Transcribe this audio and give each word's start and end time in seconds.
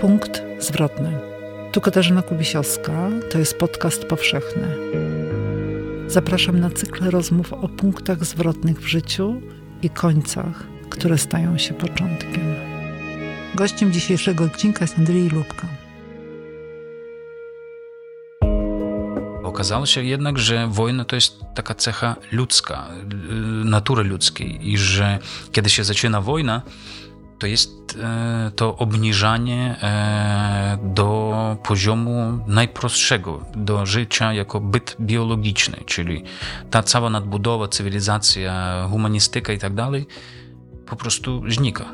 Punkt 0.00 0.42
zwrotny. 0.58 1.18
Tu 1.72 1.80
Katarzyna 1.80 2.22
Kubisiowska, 2.22 3.10
to 3.30 3.38
jest 3.38 3.58
podcast 3.58 4.04
powszechny. 4.04 4.76
Zapraszam 6.06 6.60
na 6.60 6.70
cykl 6.70 7.10
rozmów 7.10 7.52
o 7.52 7.68
punktach 7.68 8.24
zwrotnych 8.24 8.80
w 8.80 8.86
życiu 8.86 9.40
i 9.82 9.90
końcach, 9.90 10.66
które 10.90 11.18
stają 11.18 11.58
się 11.58 11.74
początkiem. 11.74 12.54
Gościem 13.54 13.92
dzisiejszego 13.92 14.44
odcinka 14.44 14.84
jest 14.84 14.98
Andrzej 14.98 15.28
Lubka. 15.28 15.66
Okazało 19.42 19.86
się 19.86 20.02
jednak, 20.02 20.38
że 20.38 20.68
wojna 20.68 21.04
to 21.04 21.16
jest 21.16 21.34
taka 21.54 21.74
cecha 21.74 22.16
ludzka, 22.32 22.88
natury 23.64 24.04
ludzkiej 24.04 24.70
i 24.70 24.78
że 24.78 25.18
kiedy 25.52 25.70
się 25.70 25.84
zaczyna 25.84 26.20
wojna, 26.20 26.62
to 27.44 27.48
jest 27.48 27.98
e, 28.02 28.50
to 28.56 28.76
obniżanie 28.76 29.76
e, 29.82 30.78
do 30.82 31.56
poziomu 31.62 32.38
najprostszego, 32.46 33.44
do 33.56 33.86
życia 33.86 34.32
jako 34.32 34.60
byt 34.60 34.96
biologiczny, 35.00 35.76
czyli 35.86 36.24
ta 36.70 36.82
cała 36.82 37.10
nadbudowa, 37.10 37.68
cywilizacja, 37.68 38.86
humanistyka 38.90 39.52
i 39.52 39.58
tak 39.58 39.74
dalej 39.74 40.06
po 40.86 40.96
prostu 40.96 41.50
znika. 41.50 41.84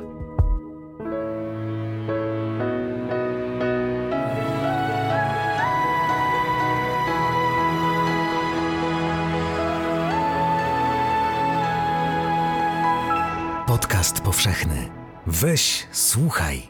Podcast 13.67 14.21
powszechny. 14.21 15.00
Weź, 15.33 15.87
słuchaj. 15.93 16.69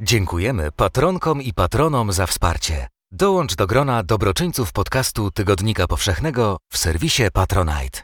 Dziękujemy 0.00 0.72
patronkom 0.72 1.42
i 1.42 1.52
patronom 1.52 2.12
za 2.12 2.26
wsparcie. 2.26 2.88
Dołącz 3.12 3.54
do 3.54 3.66
grona 3.66 4.02
dobroczyńców 4.02 4.72
podcastu 4.72 5.30
Tygodnika 5.30 5.86
Powszechnego 5.86 6.56
w 6.72 6.78
serwisie 6.78 7.22
Patronite. 7.32 8.00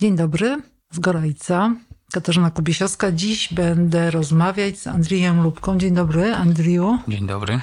Dzień 0.00 0.16
dobry, 0.16 0.62
z 0.90 0.98
Gorajca. 0.98 1.74
Katarzyna 2.12 2.50
Kubisiowska. 2.50 3.12
Dziś 3.12 3.52
będę 3.52 4.10
rozmawiać 4.10 4.78
z 4.78 4.86
Andrijem 4.86 5.42
Lubką. 5.42 5.78
Dzień 5.78 5.94
dobry, 5.94 6.34
Andriju. 6.34 6.98
Dzień 7.08 7.26
dobry. 7.26 7.60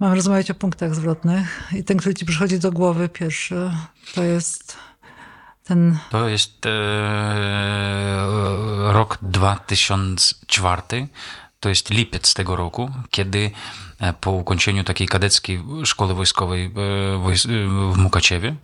Mam 0.00 0.12
rozmawiać 0.12 0.50
o 0.50 0.54
punktach 0.54 0.94
zwrotnych 0.94 1.72
i 1.76 1.84
ten, 1.84 1.96
który 1.96 2.14
ci 2.14 2.26
przychodzi 2.26 2.58
do 2.58 2.72
głowy 2.72 3.08
pierwszy, 3.08 3.70
to 4.14 4.22
jest 4.22 4.76
ten... 5.64 5.98
To 6.10 6.28
jest 6.28 6.66
e, 6.66 6.70
rok 8.92 9.18
2004. 9.22 10.82
To 11.60 11.68
jest 11.68 11.90
lipiec 11.90 12.34
tego 12.34 12.56
roku, 12.56 12.90
kiedy 13.10 13.50
e, 14.00 14.12
po 14.12 14.30
ukończeniu 14.30 14.84
takiej 14.84 15.08
kadeckiej 15.08 15.62
szkoły 15.84 16.14
wojskowej 16.14 16.64
e, 16.64 16.70
w 17.92 17.96
Mukaciewie 17.96 18.54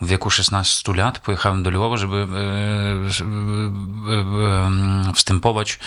w 0.00 0.06
wieku 0.06 0.30
16 0.30 0.92
lat 0.92 1.18
pojechałem 1.18 1.62
do 1.62 1.70
Lwowa, 1.70 1.96
żeby 1.96 2.26
e, 5.10 5.12
wstępować, 5.14 5.78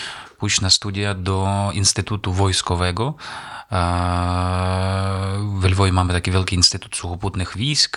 pójść 0.42 0.60
na 0.60 0.70
studia 0.70 1.14
do 1.14 1.70
Instytutu 1.74 2.32
Wojskowego 2.32 3.14
w 5.60 5.64
Lwowie 5.64 5.92
mamy 5.92 6.12
taki 6.12 6.30
wielki 6.30 6.56
Instytut 6.56 6.96
Suchoputnych 6.96 7.56
Wійsk 7.56 7.96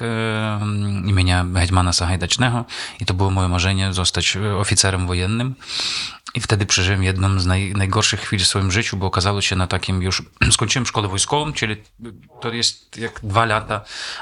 imienia 1.06 1.46
Hetmana 1.56 1.94
Sagajdacznego 1.94 2.66
i 3.00 3.06
to 3.06 3.14
było 3.14 3.32
moje 3.32 3.48
marzenie 3.48 3.94
zostać 3.94 4.38
oficerem 4.38 5.08
wojennym. 5.08 5.56
I 6.36 6.42
wtedy 6.42 6.66
przeżyłem 6.66 7.04
jedną 7.04 7.40
z 7.40 7.46
naj, 7.46 7.74
najgorszych 7.78 8.20
chwil 8.20 8.40
w 8.40 8.48
swoim 8.48 8.72
życiu, 8.72 8.98
bo 8.98 9.06
okazało 9.06 9.42
się 9.42 9.56
na 9.56 9.68
takim 9.68 10.02
już, 10.02 10.24
skończyłem 10.52 10.86
szkołę 10.86 11.08
wojskową, 11.08 11.54
czyli 11.54 11.76
to 12.42 12.54
jest 12.54 12.98
jak 12.98 13.20
dwa 13.24 13.46
lata 13.46 13.82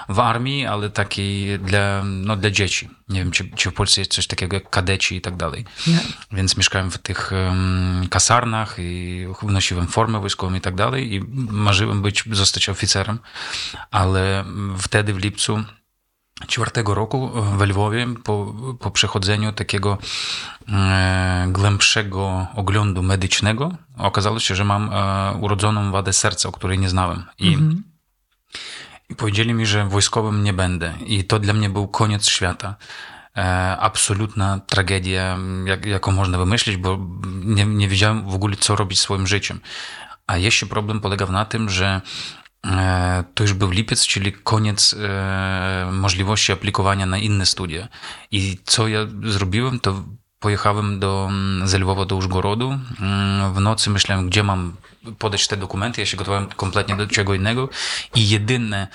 w 0.09 0.19
armii, 0.19 0.65
ale 0.65 0.89
takiej 0.89 1.59
dla, 1.59 2.03
no, 2.03 2.35
dla 2.35 2.51
dzieci. 2.51 2.89
Nie 3.09 3.19
wiem, 3.19 3.31
czy, 3.31 3.49
czy 3.49 3.71
w 3.71 3.73
Polsce 3.73 4.01
jest 4.01 4.11
coś 4.11 4.27
takiego 4.27 4.55
jak 4.55 4.69
kadeci 4.69 5.15
i 5.15 5.21
tak 5.21 5.35
dalej. 5.35 5.65
Nie. 5.87 5.99
Więc 6.31 6.57
mieszkałem 6.57 6.91
w 6.91 6.97
tych 6.97 7.31
um, 7.31 8.07
kasarnach 8.09 8.75
i 8.79 9.25
nosiłem 9.43 9.87
formę 9.87 10.19
wojskową 10.19 10.53
i 10.53 10.61
tak 10.61 10.75
dalej 10.75 11.13
i 11.13 11.21
marzyłem 11.49 12.01
być, 12.01 12.23
zostać 12.31 12.69
oficerem, 12.69 13.19
ale 13.91 14.45
wtedy 14.77 15.13
w 15.13 15.17
lipcu 15.17 15.63
czwartego 16.47 16.93
roku 16.93 17.31
w 17.57 17.61
Lwowie 17.61 18.07
po, 18.23 18.55
po 18.79 18.91
przechodzeniu 18.91 19.53
takiego 19.53 19.97
e, 20.69 21.47
głębszego 21.51 22.47
oglądu 22.55 23.03
medycznego 23.03 23.71
okazało 23.97 24.39
się, 24.39 24.55
że 24.55 24.63
mam 24.63 24.89
e, 24.93 25.33
urodzoną 25.41 25.91
wadę 25.91 26.13
serca, 26.13 26.49
o 26.49 26.51
której 26.51 26.79
nie 26.79 26.89
znałem. 26.89 27.23
I, 27.39 27.47
mhm. 27.47 27.83
I 27.83 27.83
powiedzieli 29.17 29.53
mi, 29.53 29.65
że 29.65 29.85
wojskowym 29.85 30.43
nie 30.43 30.53
będę. 30.53 30.93
I 31.05 31.23
to 31.23 31.39
dla 31.39 31.53
mnie 31.53 31.69
był 31.69 31.87
koniec 31.87 32.27
świata. 32.27 32.75
E, 33.37 33.77
absolutna 33.79 34.59
tragedia, 34.67 35.37
jak, 35.65 35.85
jaką 35.85 36.11
można 36.11 36.37
wymyślić, 36.37 36.77
bo 36.77 36.99
nie, 37.45 37.65
nie 37.65 37.87
wiedziałem 37.87 38.29
w 38.29 38.35
ogóle, 38.35 38.55
co 38.55 38.75
robić 38.75 38.99
swoim 38.99 39.27
życiem. 39.27 39.59
A 40.27 40.37
jeszcze 40.37 40.65
problem 40.65 40.99
polegał 40.99 41.31
na 41.31 41.45
tym, 41.45 41.69
że 41.69 42.01
E, 42.67 43.23
to 43.33 43.43
już 43.43 43.53
był 43.53 43.69
lipiec, 43.69 44.07
czyli 44.07 44.33
koniec 44.33 44.95
e, 44.99 45.89
możliwości 45.91 46.51
aplikowania 46.51 47.05
na 47.05 47.17
inne 47.17 47.45
studia. 47.45 47.87
I 48.31 48.57
co 48.65 48.87
ja 48.87 48.99
zrobiłem, 49.23 49.79
to 49.79 50.03
pojechałem 50.39 50.99
do, 50.99 51.27
mm, 51.29 51.67
z 51.67 51.73
Lwowa 51.73 52.05
do 52.05 52.15
Użgorodu. 52.15 52.79
Mm, 52.99 53.53
w 53.53 53.59
nocy 53.59 53.89
myślałem, 53.89 54.29
gdzie 54.29 54.43
mam 54.43 54.73
podać 55.19 55.47
te 55.47 55.57
dokumenty. 55.57 56.01
Ja 56.01 56.05
się 56.05 56.17
gotowałem 56.17 56.47
kompletnie 56.47 56.95
do 56.95 57.07
czego 57.07 57.33
innego. 57.33 57.69
I 58.15 58.29
jedyne 58.29 58.87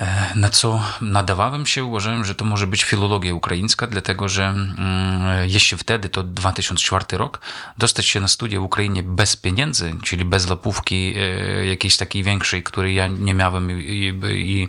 E, 0.00 0.32
na 0.34 0.50
co 0.50 0.82
nadawałem 1.00 1.66
się, 1.66 1.84
uważałem, 1.84 2.24
że 2.24 2.34
to 2.34 2.44
może 2.44 2.66
być 2.66 2.84
filologia 2.84 3.34
ukraińska, 3.34 3.86
dlatego 3.86 4.28
że 4.28 4.44
mm, 4.44 5.48
jeśli 5.48 5.78
wtedy, 5.78 6.08
to 6.08 6.22
2004 6.22 7.04
rok, 7.12 7.40
dostać 7.78 8.06
się 8.06 8.20
na 8.20 8.28
studia 8.28 8.60
w 8.60 8.62
Ukrainie 8.62 9.02
bez 9.02 9.36
pieniędzy, 9.36 9.94
czyli 10.02 10.24
bez 10.24 10.48
lapówki 10.48 11.14
e, 11.16 11.66
jakiejś 11.66 11.96
takiej 11.96 12.22
większej, 12.22 12.62
której 12.62 12.94
ja 12.94 13.06
nie 13.06 13.34
miałem 13.34 13.70
i, 13.70 13.84
i, 13.84 14.14
i 14.52 14.68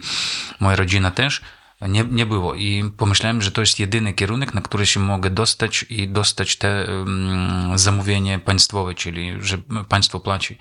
moja 0.59 0.75
rodzina 0.75 1.11
też, 1.11 1.41
nie, 1.87 2.03
nie 2.03 2.25
było. 2.25 2.55
I 2.55 2.91
pomyślałem, 2.97 3.41
że 3.41 3.51
to 3.51 3.61
jest 3.61 3.79
jedyny 3.79 4.13
kierunek, 4.13 4.53
na 4.53 4.61
który 4.61 4.85
się 4.85 4.99
mogę 4.99 5.29
dostać 5.29 5.85
i 5.89 6.07
dostać 6.07 6.55
te 6.55 6.85
um, 6.87 7.71
zamówienie 7.75 8.39
państwowe, 8.39 8.95
czyli 8.95 9.35
że 9.41 9.57
państwo 9.89 10.19
płaci. 10.19 10.57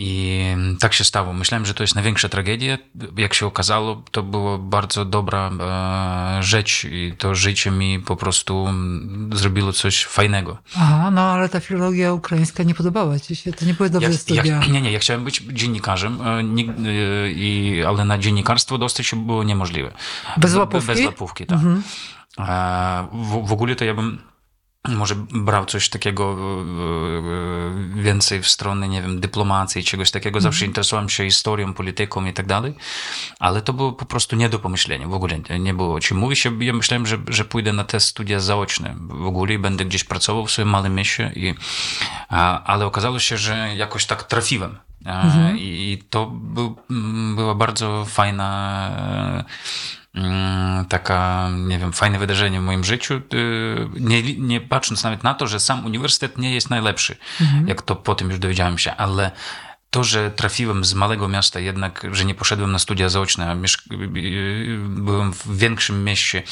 I 0.00 0.44
tak 0.80 0.92
się 0.94 1.04
stało. 1.04 1.32
Myślałem, 1.32 1.66
że 1.66 1.74
to 1.74 1.82
jest 1.82 1.94
największa 1.94 2.28
tragedia. 2.28 2.78
Jak 3.16 3.34
się 3.34 3.46
okazało, 3.46 4.02
to 4.10 4.22
była 4.22 4.58
bardzo 4.58 5.04
dobra 5.04 5.50
e, 5.60 6.42
rzecz 6.42 6.84
i 6.84 7.14
to 7.18 7.34
życie 7.34 7.70
mi 7.70 8.00
po 8.00 8.16
prostu 8.16 8.68
zrobiło 9.32 9.72
coś 9.72 10.04
fajnego. 10.04 10.58
Aha, 10.76 11.10
no 11.10 11.20
ale 11.20 11.48
ta 11.48 11.60
filologia 11.60 12.12
ukraińska 12.12 12.62
nie 12.62 12.74
podobała 12.74 13.18
ci 13.18 13.36
się? 13.36 13.52
To 13.52 13.64
nie 13.64 13.74
były 13.74 13.90
dobre 13.90 14.10
ja, 14.10 14.18
studia? 14.18 14.44
Ja, 14.44 14.66
nie, 14.66 14.80
nie, 14.80 14.92
ja 14.92 14.98
chciałem 14.98 15.24
być 15.24 15.42
dziennikarzem, 15.52 16.20
e, 16.20 16.44
nie, 16.44 16.64
e, 16.64 17.30
i, 17.30 17.82
ale 17.84 18.04
na 18.04 18.18
dziennikarstwo 18.18 18.78
dostać 18.78 19.06
się 19.06 19.26
było 19.26 19.44
niemożliwe. 19.44 19.92
Bez 20.36 20.54
łapówki? 20.54 20.86
Bez 20.86 21.04
łapówki, 21.04 21.46
tak. 21.46 21.58
Mhm. 21.58 21.82
W, 23.12 23.46
w 23.46 23.52
ogóle 23.52 23.76
to 23.76 23.84
ja 23.84 23.94
bym 23.94 24.18
może 24.84 25.14
brał 25.16 25.66
coś 25.66 25.88
takiego 25.88 26.24
e, 26.32 27.98
e, 27.98 28.02
więcej 28.02 28.42
w 28.42 28.48
stronę, 28.48 28.88
nie 28.88 29.02
wiem, 29.02 29.20
dyplomacji, 29.20 29.84
czegoś 29.84 30.10
takiego. 30.10 30.40
Zawsze 30.40 30.64
mm. 30.64 30.70
interesowałem 30.70 31.08
się 31.08 31.24
historią, 31.24 31.74
polityką 31.74 32.24
i 32.24 32.32
tak 32.32 32.46
dalej, 32.46 32.74
ale 33.38 33.62
to 33.62 33.72
było 33.72 33.92
po 33.92 34.06
prostu 34.06 34.36
nie 34.36 34.48
do 34.48 34.58
pomyślenia. 34.58 35.08
W 35.08 35.14
ogóle 35.14 35.40
nie 35.60 35.74
było 35.74 35.94
o 35.94 36.00
czym 36.00 36.16
mówi 36.16 36.36
się. 36.36 36.64
Ja 36.64 36.72
myślałem, 36.72 37.06
że, 37.06 37.18
że 37.28 37.44
pójdę 37.44 37.72
na 37.72 37.84
te 37.84 38.00
studia 38.00 38.40
zaoczne 38.40 38.96
w 38.98 39.26
ogóle 39.26 39.54
i 39.54 39.58
będę 39.58 39.84
gdzieś 39.84 40.04
pracował 40.04 40.46
w 40.46 40.50
swoim 40.50 40.68
małym 40.68 40.94
mieście, 40.94 41.32
i, 41.36 41.54
ale 42.64 42.86
okazało 42.86 43.18
się, 43.18 43.36
że 43.36 43.76
jakoś 43.76 44.06
tak 44.06 44.24
trafiłem. 44.24 44.78
Mhm. 45.04 45.58
I 45.58 46.02
to 46.10 46.26
był, 46.26 46.76
była 47.34 47.54
bardzo 47.54 48.04
fajna 48.04 48.90
taka, 50.88 51.48
nie 51.50 51.78
wiem, 51.78 51.92
fajne 51.92 52.18
wydarzenie 52.18 52.60
w 52.60 52.64
moim 52.64 52.84
życiu, 52.84 53.14
y, 53.14 53.20
nie, 54.00 54.22
nie 54.36 54.60
patrząc 54.60 55.04
nawet 55.04 55.24
na 55.24 55.34
to, 55.34 55.46
że 55.46 55.60
sam 55.60 55.86
uniwersytet 55.86 56.38
nie 56.38 56.54
jest 56.54 56.70
najlepszy, 56.70 57.16
mhm. 57.40 57.68
jak 57.68 57.82
to 57.82 57.96
potem 57.96 58.30
już 58.30 58.38
dowiedziałem 58.38 58.78
się, 58.78 58.96
ale 58.96 59.30
to, 59.90 60.04
że 60.04 60.30
trafiłem 60.30 60.84
z 60.84 60.94
małego 60.94 61.28
miasta, 61.28 61.60
jednak, 61.60 62.06
że 62.12 62.24
nie 62.24 62.34
poszedłem 62.34 62.72
na 62.72 62.78
studia 62.78 63.08
zaoczne, 63.08 63.50
a 63.50 63.56
byłem 64.88 65.32
w 65.32 65.58
większym 65.58 66.04
mieście, 66.04 66.42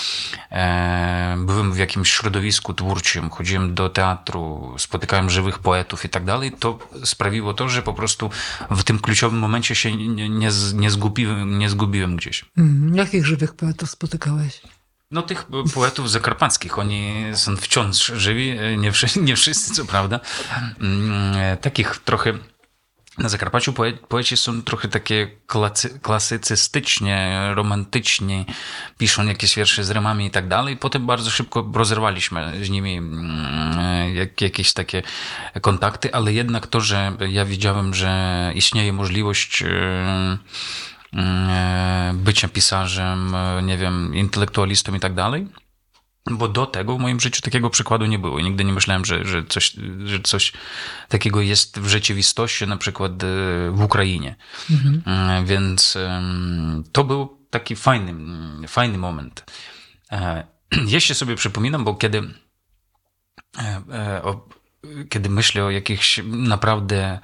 e, 0.50 1.37
byłem 1.38 1.73
w 1.73 1.79
jakimś 1.79 2.12
środowisku 2.12 2.75
twórczym, 2.75 3.31
chodziłem 3.31 3.75
do 3.75 3.88
teatru, 3.88 4.75
spotykałem 4.79 5.31
żywych 5.31 5.59
poetów 5.59 6.05
i 6.05 6.09
tak 6.09 6.25
dalej, 6.25 6.53
to 6.53 6.79
sprawiło 7.05 7.55
to, 7.55 7.69
że 7.69 7.83
po 7.83 7.94
prostu 7.94 8.31
w 8.71 8.83
tym 8.83 8.99
kluczowym 8.99 9.38
momencie 9.38 9.75
się 9.75 9.97
nie, 9.97 10.29
nie, 10.29 10.50
nie, 10.75 10.91
zgubiłem, 10.91 11.59
nie 11.59 11.71
zgubiłem 11.71 12.17
gdzieś. 12.17 12.44
Mm, 12.56 12.97
jakich 12.97 13.27
żywych 13.27 13.55
poetów 13.55 13.91
spotykałeś? 13.91 14.61
No 15.11 15.23
tych 15.23 15.47
poetów 15.75 16.11
zakarpackich, 16.11 16.79
oni 16.79 17.25
są 17.35 17.56
wciąż 17.56 18.06
żywi, 18.06 18.59
nie, 18.79 18.93
nie 19.23 19.37
wszyscy 19.37 19.75
co 19.75 19.85
prawda. 19.85 20.21
Mm, 20.81 21.56
takich 21.56 21.97
trochę 22.05 22.38
na 23.19 23.29
Zakarpaciu 23.29 23.73
poeci 24.09 24.37
są 24.37 24.63
trochę 24.63 24.89
takie 24.89 25.31
klasy, 25.47 26.01
klasycystycznie, 26.03 27.41
romantycznie, 27.55 28.45
piszą 28.99 29.27
jakieś 29.27 29.57
wiersze 29.57 29.85
z 29.85 29.91
rymami 29.91 30.27
i 30.27 30.31
tak 30.31 30.49
dalej. 30.49 30.77
Potem 30.77 31.07
bardzo 31.07 31.31
szybko 31.31 31.71
rozerwaliśmy 31.75 32.53
z 32.65 32.71
nimi 32.71 32.97
mm, 32.97 34.15
jak, 34.15 34.41
jakieś 34.41 34.73
takie 34.73 35.03
kontakty, 35.61 36.15
ale 36.15 36.33
jednak 36.33 36.67
to, 36.67 36.81
że 36.81 37.13
ja 37.29 37.45
widziałem, 37.45 37.95
że 37.95 38.53
istnieje 38.55 38.93
możliwość 38.93 39.62
e, 39.62 39.69
e, 41.17 42.12
bycia 42.15 42.49
pisarzem, 42.49 43.35
e, 43.35 43.62
nie 43.62 43.77
wiem, 43.77 44.15
intelektualistą 44.15 44.95
i 44.95 45.01
tak 45.01 45.15
dalej, 45.15 45.47
bo 46.31 46.49
do 46.49 46.67
tego 46.67 46.96
w 46.96 47.00
moim 47.00 47.20
życiu 47.20 47.43
takiego 47.43 47.70
przykładu 47.70 48.06
nie 48.06 48.19
było. 48.19 48.40
Nigdy 48.40 48.64
nie 48.64 48.73
myślałem, 48.73 49.05
że, 49.05 49.25
że, 49.25 49.44
coś, 49.44 49.76
że 50.05 50.20
coś 50.20 50.52
takiego 51.08 51.40
jest 51.40 51.81
w 51.81 51.88
rzeczywistości, 51.88 52.67
na 52.67 52.76
przykład 52.76 53.12
e, 53.12 53.26
w 53.70 53.82
Ukrainie. 53.82 54.37
Mhm. 54.70 55.02
E, 55.06 55.44
więc 55.44 55.99
to 56.93 57.05
był 57.05 57.46
taki 57.50 57.76
fajny, 57.76 58.14
fajny 58.69 58.99
moment. 58.99 59.44
E, 60.12 60.46
Jeszcze 60.87 61.14
sobie 61.14 61.34
przypominam, 61.34 61.84
bo 61.84 61.94
kiedy, 61.94 62.23
kiedy 65.08 65.28
myślę 65.28 65.64
o 65.64 65.70
jakichś 65.70 66.20
naprawdę 66.25 67.19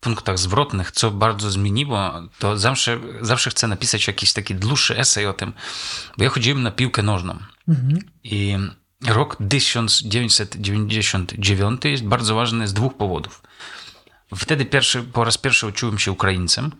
punktach 0.00 0.38
zwrotnych, 0.38 0.92
co 0.92 1.10
bardzo 1.10 1.50
zmieniło, 1.50 2.12
to 2.38 2.58
zawsze, 2.58 3.00
zawsze 3.20 3.50
chcę 3.50 3.68
napisać 3.68 4.06
jakiś 4.06 4.32
taki 4.32 4.54
dłuższy 4.54 4.98
esej 4.98 5.26
o 5.26 5.32
tym, 5.32 5.52
bo 6.18 6.24
ja 6.24 6.30
chodziłem 6.30 6.62
na 6.62 6.70
piłkę 6.70 7.02
nożną 7.02 7.38
mhm. 7.68 7.98
i 8.24 8.56
rok 9.06 9.36
1999 9.48 11.84
jest 11.84 12.04
bardzo 12.04 12.34
ważny 12.34 12.68
z 12.68 12.72
dwóch 12.72 12.96
powodów. 12.96 13.42
Wtedy 14.36 14.64
pierwszy, 14.64 15.02
po 15.02 15.24
raz 15.24 15.38
pierwszy 15.38 15.66
uczyłem 15.66 15.98
się 15.98 16.12
Ukraińcem, 16.12 16.70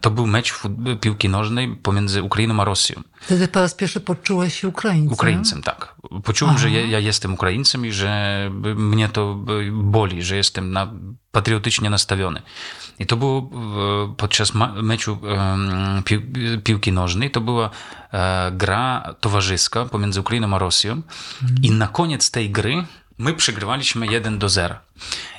to 0.00 0.10
był 0.10 0.26
mecz 0.26 0.54
piłki 1.00 1.28
nożnej 1.28 1.76
pomiędzy 1.76 2.22
Ukrainą 2.22 2.60
a 2.60 2.64
Rosją. 2.64 3.02
Wtedy 3.20 3.48
po 3.48 3.60
raz 3.60 3.74
pierwszy 3.74 4.00
poczułeś 4.00 4.60
się 4.60 4.68
Ukraińcem? 4.68 5.12
Ukraińcem, 5.12 5.62
tak. 5.62 5.94
Poczułem, 6.24 6.54
Aha. 6.54 6.62
że 6.62 6.70
ja, 6.70 6.86
ja, 6.86 6.98
jestem 6.98 7.34
Ukraińcem 7.34 7.86
i 7.86 7.92
że 7.92 8.50
mnie 8.76 9.08
to 9.08 9.38
boli, 9.72 10.22
że 10.22 10.36
jestem 10.36 10.72
na, 10.72 10.92
patriotycznie 11.32 11.90
nastawiony. 11.90 12.42
I 12.98 13.06
to 13.06 13.16
było 13.16 13.50
podczas 14.16 14.52
meczu 14.82 15.18
pi, 16.04 16.18
piłki 16.64 16.92
nożnej, 16.92 17.30
to 17.30 17.40
była 17.40 17.70
e, 18.12 18.52
gra 18.52 19.14
towarzyska 19.20 19.84
pomiędzy 19.84 20.20
Ukrainą 20.20 20.54
a 20.54 20.58
Rosją 20.58 20.92
mhm. 20.92 21.62
i 21.62 21.70
na 21.70 21.88
koniec 21.88 22.30
tej 22.30 22.50
gry 22.50 22.84
my 23.18 23.34
przegrywaliśmy 23.34 24.06
1 24.06 24.38
do 24.38 24.48
0. 24.48 24.74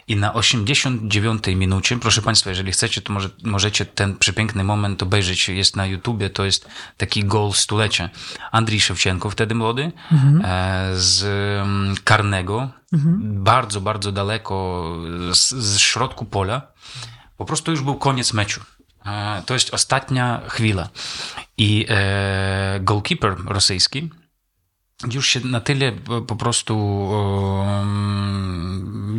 I 0.08 0.16
na 0.16 0.34
89 0.34 1.48
minucie, 1.48 1.98
proszę 2.00 2.22
Państwa, 2.22 2.50
jeżeli 2.50 2.72
chcecie, 2.72 3.02
to 3.02 3.14
może, 3.14 3.30
możecie 3.44 3.86
ten 3.86 4.18
przepiękny 4.18 4.64
moment 4.64 5.04
obejrzeć. 5.04 5.50
Jest 5.50 5.76
na 5.76 5.86
YouTubie, 5.86 6.30
to 6.30 6.46
jest 6.46 6.68
taki 6.98 7.24
gol 7.24 7.54
stulecia. 7.54 8.10
Andrii 8.52 8.82
Szewczenko, 8.82 9.30
wtedy 9.30 9.56
młody, 9.56 9.92
mhm. 10.12 10.42
E, 10.46 10.90
z 10.96 11.24
mm, 11.64 11.96
karnego, 12.04 12.70
mhm. 12.94 13.44
bardzo, 13.44 13.82
bardzo 13.82 14.12
daleko, 14.12 14.96
z, 15.34 15.50
z 15.50 15.80
środku 15.80 16.26
pola. 16.26 16.62
Po 17.38 17.46
prostu 17.46 17.72
już 17.72 17.82
był 17.82 17.96
koniec 17.96 18.34
meczu. 18.34 18.62
E, 19.06 19.44
to 19.46 19.54
jest 19.54 19.74
ostatnia 19.74 20.42
chwila. 20.48 20.90
I 21.58 21.86
e, 21.90 22.80
goalkeeper 22.82 23.36
rosyjski 23.46 24.10
już 25.14 25.28
się 25.28 25.40
na 25.40 25.62
tyle 25.62 25.92
po 26.28 26.36
prostu 26.36 26.76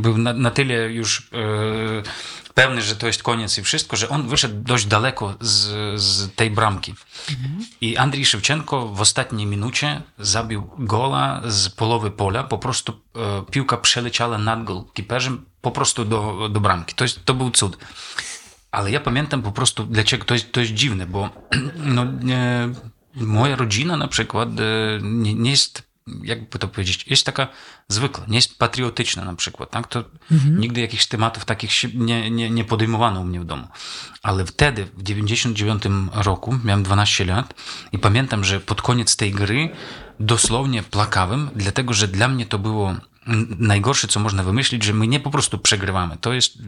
był 0.01 0.19
na, 0.19 0.33
na 0.33 0.51
tyle 0.51 0.75
już 0.75 1.31
e, 1.33 2.53
pewny, 2.55 2.83
że 2.83 2.97
to 2.97 3.07
jest 3.07 3.23
koniec 3.23 3.59
i 3.59 3.63
wszystko, 3.63 3.97
że 3.97 4.09
on 4.09 4.29
wyszedł 4.29 4.63
dość 4.63 4.87
daleko 4.87 5.35
z, 5.41 6.01
z 6.01 6.35
tej 6.35 6.51
bramki. 6.51 6.95
Mhm. 7.31 7.67
I 7.81 7.97
Andrzej 7.97 8.27
Szewczenko 8.27 8.89
w 8.89 9.01
ostatniej 9.01 9.47
minucie 9.47 10.03
zabił 10.19 10.71
gola 10.79 11.43
z 11.47 11.69
połowy 11.69 12.11
pola. 12.11 12.45
Po 12.45 12.59
prostu 12.59 12.93
e, 12.93 13.43
piłka 13.51 13.77
przeleciała 13.77 14.39
nad 14.39 14.65
golkiperzem 14.65 15.45
po 15.61 15.71
prostu 15.71 16.05
do, 16.05 16.49
do 16.49 16.61
bramki. 16.61 16.95
To, 16.95 17.05
jest, 17.05 17.25
to 17.25 17.35
był 17.35 17.51
cud. 17.51 17.79
Ale 18.71 18.91
ja 18.91 19.01
pamiętam 19.01 19.43
po 19.43 19.53
prostu, 19.53 19.85
dlaczego 19.85 20.25
to 20.25 20.35
jest, 20.35 20.53
to 20.53 20.61
jest 20.61 20.73
dziwne, 20.73 21.07
bo 21.07 21.31
no, 21.77 22.05
nie, 22.05 22.69
moja 23.15 23.57
rodzina 23.57 23.97
na 23.97 24.09
przykład 24.09 24.49
e, 24.49 24.99
nie, 25.03 25.35
nie 25.35 25.51
jest 25.51 25.91
jakby 26.23 26.59
to 26.59 26.69
powiedzieć, 26.69 27.05
jest 27.07 27.27
taka 27.27 27.49
zwykła, 27.89 28.25
nie 28.29 28.37
jest 28.39 28.59
patriotyczna 28.59 29.25
na 29.25 29.35
przykład, 29.35 29.71
tak? 29.71 29.87
To 29.87 30.05
mhm. 30.33 30.61
nigdy 30.61 30.81
jakichś 30.81 31.07
tematów 31.07 31.45
takich 31.45 31.95
nie, 31.95 32.31
nie, 32.31 32.51
nie 32.51 32.65
podejmowano 32.65 33.21
u 33.21 33.25
mnie 33.25 33.41
w 33.41 33.45
domu. 33.45 33.69
Ale 34.23 34.47
wtedy, 34.47 34.87
w 34.97 35.03
99 35.03 35.83
roku, 36.13 36.59
miałem 36.65 36.83
12 36.83 37.25
lat 37.25 37.55
i 37.93 37.99
pamiętam, 37.99 38.45
że 38.45 38.61
pod 38.61 38.83
koniec 38.83 39.17
tej 39.17 39.33
gry 39.33 39.71
dosłownie 40.21 40.83
plakałem, 40.83 41.51
dlatego, 41.55 41.95
że 41.95 42.09
dla 42.09 42.29
mnie 42.29 42.47
to 42.47 42.59
było 42.59 42.95
najgorsze, 43.59 44.09
co 44.09 44.21
można 44.21 44.43
wymyślić, 44.43 44.85
że 44.85 44.93
my 44.93 45.07
nie 45.07 45.21
po 45.21 45.31
prostu 45.31 45.59
przegrywamy. 45.59 46.17
To 46.21 46.33
jest, 46.33 46.59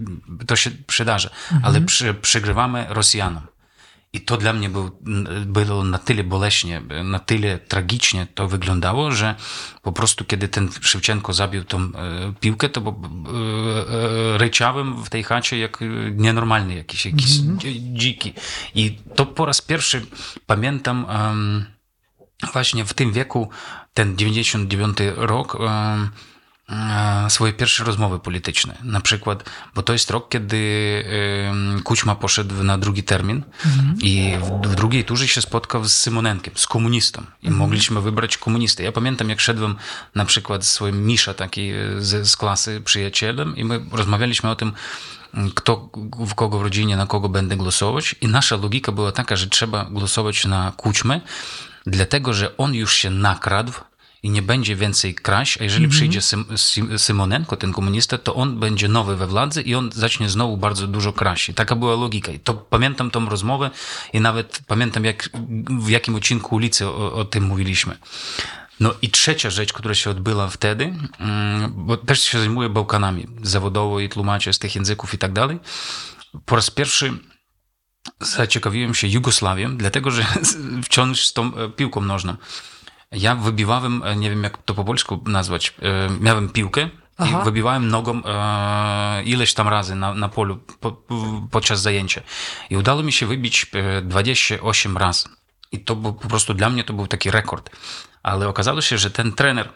to 0.46 0.56
się 0.56 0.70
przydarza, 0.70 1.30
mhm. 1.52 1.64
ale 1.64 1.80
przegrywamy 2.20 2.86
Rosjanom. 2.88 3.42
I 4.14 4.20
to 4.20 4.36
dla 4.36 4.52
mnie 4.52 4.68
był, 4.68 4.90
było 5.46 5.84
na 5.84 5.98
tyle 5.98 6.24
boleśnie, 6.24 6.82
na 7.04 7.18
tyle 7.18 7.58
tragicznie 7.58 8.26
to 8.34 8.48
wyglądało, 8.48 9.10
że 9.10 9.34
po 9.82 9.92
prostu 9.92 10.24
kiedy 10.24 10.48
ten 10.48 10.68
Szewczenko 10.80 11.32
zabił 11.32 11.64
tą 11.64 11.78
e, 11.78 11.90
piłkę, 12.40 12.68
to 12.68 12.80
bo, 12.80 12.90
e, 12.90 12.94
e, 14.34 14.38
ryczałem 14.38 15.04
w 15.04 15.10
tej 15.10 15.22
chacie 15.22 15.58
jak 15.58 15.78
nienormalny 16.14 16.74
jakiś, 16.74 17.06
jakiś 17.06 17.38
mm 17.38 17.56
-hmm. 17.56 17.92
dziki. 17.94 18.32
I 18.74 18.98
to 19.14 19.26
po 19.26 19.46
raz 19.46 19.60
pierwszy 19.60 20.06
pamiętam 20.46 21.06
właśnie 22.52 22.84
w 22.84 22.94
tym 22.94 23.12
wieku, 23.12 23.48
ten 23.94 24.16
99 24.16 24.98
rok, 25.16 25.58
swoje 27.28 27.52
pierwsze 27.52 27.84
rozmowy 27.84 28.18
polityczne. 28.18 28.78
Na 28.82 29.00
przykład, 29.00 29.50
bo 29.74 29.82
to 29.82 29.92
jest 29.92 30.10
rok, 30.10 30.28
kiedy 30.28 31.04
Kućma 31.84 32.14
poszedł 32.14 32.62
na 32.62 32.78
drugi 32.78 33.02
termin 33.02 33.42
mhm. 33.66 33.96
i 34.00 34.34
w, 34.62 34.74
drugiej 34.74 35.04
turze 35.04 35.28
się 35.28 35.42
spotkał 35.42 35.84
z 35.84 35.92
Symonenkiem, 35.92 36.54
z 36.56 36.66
komunistą 36.66 37.22
i 37.42 37.46
mhm. 37.46 37.56
mogliśmy 37.56 38.00
wybrać 38.00 38.36
komunistę. 38.38 38.82
Ja 38.82 38.92
pamiętam, 38.92 39.28
jak 39.28 39.40
szedłem 39.40 39.76
na 40.14 40.24
przykład 40.24 40.64
z 40.64 40.72
swoim 40.72 41.06
Misza 41.06 41.34
taki 41.34 41.70
e, 41.70 41.74
z, 41.98 42.28
z 42.28 42.36
klasy 42.36 42.80
przyjacielem 42.80 43.56
i 43.56 43.64
my 43.64 43.80
rozmawialiśmy 43.92 44.50
o 44.50 44.56
tym, 44.56 44.72
kto, 45.54 45.90
w 46.26 46.34
kogo 46.34 46.58
w 46.58 46.62
rodzinie, 46.62 46.96
na 46.96 47.06
kogo 47.06 47.28
będę 47.28 47.56
głosować 47.56 48.14
i 48.20 48.28
nasza 48.28 48.56
logika 48.56 48.92
była 48.92 49.12
taka, 49.12 49.36
że 49.36 49.46
trzeba 49.46 49.84
głosować 49.84 50.44
na 50.44 50.72
Kućmę, 50.76 51.20
dlatego, 51.86 52.32
że 52.32 52.56
on 52.56 52.74
już 52.74 52.94
się 52.94 53.10
nakradł 53.10 53.72
i 54.22 54.30
nie 54.30 54.42
będzie 54.42 54.76
więcej 54.76 55.14
kraść, 55.14 55.58
a 55.60 55.64
jeżeli 55.64 55.84
mm 55.84 55.90
-hmm. 55.90 55.94
przyjdzie 55.94 56.22
Sym, 56.22 56.98
Symonenko, 56.98 57.56
ten 57.56 57.72
komunista, 57.72 58.18
to 58.18 58.34
on 58.34 58.60
będzie 58.60 58.88
nowy 58.88 59.16
we 59.16 59.26
władzy 59.26 59.62
i 59.62 59.74
on 59.74 59.90
zacznie 59.92 60.28
znowu 60.28 60.56
bardzo 60.56 60.86
dużo 60.86 61.12
kraść. 61.12 61.48
I 61.48 61.54
taka 61.54 61.76
była 61.76 61.94
logika. 61.94 62.32
I 62.32 62.38
to 62.38 62.54
pamiętam 62.54 63.10
tą 63.10 63.28
rozmowę 63.28 63.70
i 64.12 64.20
nawet 64.20 64.60
pamiętam, 64.66 65.04
jak, 65.04 65.30
w 65.80 65.88
jakim 65.88 66.14
odcinku 66.14 66.56
ulicy 66.56 66.86
o, 66.86 67.12
o 67.12 67.24
tym 67.24 67.44
mówiliśmy. 67.44 67.98
No 68.80 68.94
i 69.02 69.10
trzecia 69.10 69.50
rzecz, 69.50 69.72
która 69.72 69.94
się 69.94 70.10
odbyła 70.10 70.48
wtedy, 70.48 70.94
mm, 71.18 71.72
bo 71.76 71.96
też 71.96 72.22
się 72.22 72.38
zajmuję 72.38 72.68
Bałkanami 72.68 73.26
zawodowo 73.42 74.00
i 74.00 74.08
tłumaczę 74.08 74.52
z 74.52 74.58
tych 74.58 74.74
języków 74.74 75.14
i 75.14 75.18
tak 75.18 75.32
dalej. 75.32 75.58
Po 76.44 76.56
raz 76.56 76.70
pierwszy 76.70 77.12
zaciekawiłem 78.20 78.94
się 78.94 79.08
Jugosławią, 79.08 79.76
dlatego 79.76 80.10
że 80.10 80.26
wciąż 80.84 81.26
z 81.26 81.32
tą 81.32 81.56
e, 81.56 81.68
piłką 81.68 82.00
nożną. 82.00 82.36
Ja 83.12 83.34
wybiwałem, 83.34 84.02
e, 84.02 84.16
nie 84.16 84.30
wiem 84.30 84.42
jak 84.42 84.58
to 84.58 84.74
po 84.74 84.84
polsku 84.84 85.20
nazwać, 85.26 85.74
e, 85.82 86.08
miałem 86.20 86.48
piłkę 86.48 86.88
Aha. 87.18 87.40
i 87.40 87.44
wybiwałem 87.44 87.88
nogą 87.88 88.22
e, 88.24 89.22
ileś 89.24 89.54
tam 89.54 89.68
razy 89.68 89.94
na, 89.94 90.14
na 90.14 90.28
polu 90.28 90.58
po, 90.80 91.02
podczas 91.50 91.82
zajęcia. 91.82 92.20
I 92.70 92.76
udało 92.76 93.02
mi 93.02 93.12
się 93.12 93.26
wybić 93.26 93.66
28 94.02 94.96
razy. 94.96 95.28
I 95.72 95.80
to 95.80 95.96
był, 95.96 96.12
po 96.12 96.28
prostu 96.28 96.54
dla 96.54 96.70
mnie 96.70 96.84
to 96.84 96.92
był 96.92 97.06
taki 97.06 97.30
rekord. 97.30 97.70
Ale 98.22 98.48
okazało 98.48 98.80
się, 98.80 98.98
że 98.98 99.10
ten 99.10 99.32
trener, 99.32 99.68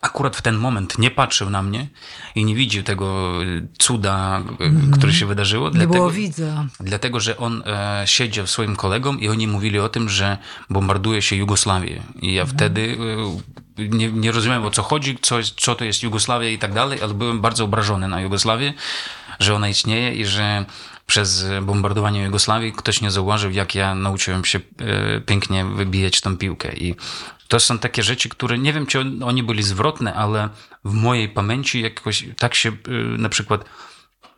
akurat 0.00 0.36
w 0.36 0.42
ten 0.42 0.56
moment 0.56 0.98
nie 0.98 1.10
patrzył 1.10 1.50
na 1.50 1.62
mnie 1.62 1.86
i 2.34 2.44
nie 2.44 2.54
widział 2.54 2.82
tego 2.82 3.32
cuda, 3.78 4.42
mm. 4.60 4.90
które 4.90 5.12
się 5.12 5.26
wydarzyło. 5.26 5.68
Nie 5.68 5.72
dlatego, 5.72 5.94
było 5.94 6.10
widza. 6.10 6.66
Dlatego, 6.80 7.20
że 7.20 7.36
on 7.36 7.62
e, 7.66 8.02
siedział 8.06 8.46
swoim 8.46 8.76
kolegom 8.76 9.20
i 9.20 9.28
oni 9.28 9.48
mówili 9.48 9.78
o 9.78 9.88
tym, 9.88 10.08
że 10.08 10.38
bombarduje 10.70 11.22
się 11.22 11.36
Jugosławię. 11.36 12.02
I 12.22 12.34
ja 12.34 12.42
mm. 12.42 12.54
wtedy 12.54 12.96
e, 13.78 13.88
nie, 13.88 14.12
nie 14.12 14.32
rozumiałem 14.32 14.64
o 14.64 14.70
co 14.70 14.82
chodzi, 14.82 15.18
co, 15.22 15.36
co 15.56 15.74
to 15.74 15.84
jest 15.84 16.02
Jugosławia 16.02 16.48
i 16.48 16.58
tak 16.58 16.72
dalej, 16.72 17.02
ale 17.02 17.14
byłem 17.14 17.40
bardzo 17.40 17.64
obrażony 17.64 18.08
na 18.08 18.20
Jugosławię, 18.20 18.74
że 19.40 19.54
ona 19.54 19.68
istnieje 19.68 20.14
i 20.14 20.26
że 20.26 20.64
przez 21.12 21.44
bombardowanie 21.62 22.22
Jugosławii 22.22 22.72
ktoś 22.72 23.00
nie 23.00 23.10
zauważył, 23.10 23.50
jak 23.50 23.74
ja 23.74 23.94
nauczyłem 23.94 24.44
się 24.44 24.60
e, 24.78 25.20
pięknie 25.20 25.64
wybijać 25.64 26.20
tą 26.20 26.36
piłkę. 26.36 26.72
I 26.72 26.94
to 27.48 27.60
są 27.60 27.78
takie 27.78 28.02
rzeczy, 28.02 28.28
które 28.28 28.58
nie 28.58 28.72
wiem, 28.72 28.86
czy 28.86 28.98
oni 29.24 29.42
byli 29.42 29.62
zwrotne, 29.62 30.14
ale 30.14 30.48
w 30.84 30.92
mojej 30.92 31.28
pamięci 31.28 31.82
jakoś 31.82 32.24
tak 32.38 32.54
się 32.54 32.68
y, 32.68 32.74
na 33.18 33.28
przykład 33.28 33.64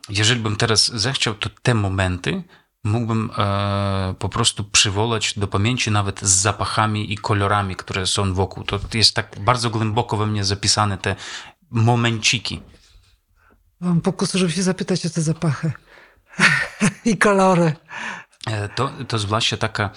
jeżeli 0.09 0.41
bym 0.41 0.55
teraz 0.55 0.91
zechciał, 0.91 1.33
to 1.33 1.49
te 1.61 1.73
momenty 1.73 2.43
mógłbym 2.83 3.31
e, 3.37 4.15
po 4.19 4.29
prostu 4.29 4.63
przywołać 4.63 5.33
do 5.39 5.47
pamięci 5.47 5.91
nawet 5.91 6.21
z 6.21 6.29
zapachami 6.29 7.13
i 7.13 7.17
kolorami, 7.17 7.75
które 7.75 8.07
są 8.07 8.33
wokół. 8.33 8.63
To 8.63 8.79
jest 8.93 9.15
tak 9.15 9.35
bardzo 9.39 9.69
głęboko 9.69 10.17
we 10.17 10.27
mnie 10.27 10.43
zapisane 10.43 10.97
te 10.97 11.15
momenciki. 11.71 12.61
Mam 13.79 14.01
pokusy, 14.01 14.37
żeby 14.39 14.51
się 14.51 14.63
zapytać 14.63 15.05
o 15.05 15.09
te 15.09 15.21
zapachy 15.21 15.71
i 17.05 17.17
kolory. 17.17 17.73
To, 18.75 18.91
to 19.07 19.19
zwłaszcza 19.19 19.57
taka, 19.57 19.89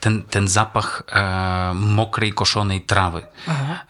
ten, 0.00 0.22
ten 0.22 0.48
zapach 0.48 1.02
mokrej, 1.74 2.32
koszonej 2.32 2.80
trawy, 2.80 3.26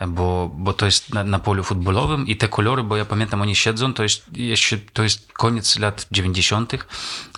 bo, 0.09 0.51
bo 0.55 0.73
to 0.73 0.87
jest 0.87 1.15
na, 1.15 1.25
na 1.25 1.39
polu 1.39 1.65
futbolowym 1.65 2.27
i 2.27 2.37
te 2.37 2.49
kolory, 2.49 2.83
bo 2.83 2.97
ja 2.97 3.05
pamiętam, 3.05 3.43
oni 3.43 3.57
siedzą, 3.57 3.95
to 3.95 4.03
jest, 4.03 4.37
jeszcze, 4.37 4.79
to 4.79 5.03
jest 5.03 5.33
koniec 5.33 5.79
lat 5.79 6.07
90., 6.13 6.73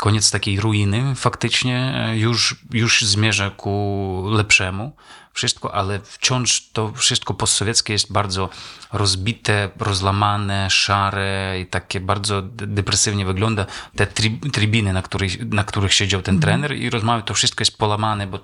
koniec 0.00 0.30
takiej 0.30 0.60
ruiny 0.60 1.14
faktycznie, 1.14 1.94
już, 2.14 2.56
już 2.72 3.02
zmierza 3.02 3.50
ku 3.50 4.24
lepszemu 4.30 4.92
wszystko, 5.40 5.74
ale 5.74 6.00
wciąż 6.04 6.68
to 6.72 6.92
wszystko 6.92 7.34
postsowieckie 7.34 7.92
jest 7.92 8.12
bardzo 8.12 8.48
rozbite, 8.92 9.70
rozlamane, 9.78 10.70
szare 10.70 11.60
i 11.60 11.66
takie 11.66 12.00
bardzo 12.00 12.42
depresywnie 12.52 13.24
wygląda. 13.24 13.66
Te 13.96 14.06
tribiny, 14.52 14.92
na 14.92 15.02
których, 15.02 15.52
na 15.52 15.64
których 15.64 15.94
siedział 15.94 16.22
ten 16.22 16.40
trener 16.40 16.76
i 16.76 16.90
rozmawiał, 16.90 17.22
to 17.22 17.34
wszystko 17.34 17.62
jest 17.62 17.78
polamane, 17.78 18.26
bo 18.26 18.38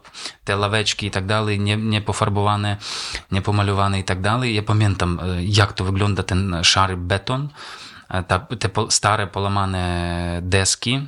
te 0.44 0.56
laweczki 0.56 1.06
i 1.06 1.10
tak 1.10 1.26
dalej, 1.26 1.60
nie, 1.60 1.76
nie 1.76 2.00
pofarbowane, 2.00 2.76
nie 3.32 3.42
pomalowane 3.42 4.00
i 4.00 4.04
tak 4.04 4.20
dalej. 4.20 4.54
Ja 4.54 4.62
pamiętam, 4.62 5.20
jak 5.40 5.72
to 5.72 5.84
wygląda 5.84 6.22
ten 6.22 6.56
szary 6.62 6.96
beton, 6.96 7.48
ta, 8.28 8.38
te 8.38 8.70
stare 8.88 9.26
polamane 9.26 10.40
deski, 10.42 11.06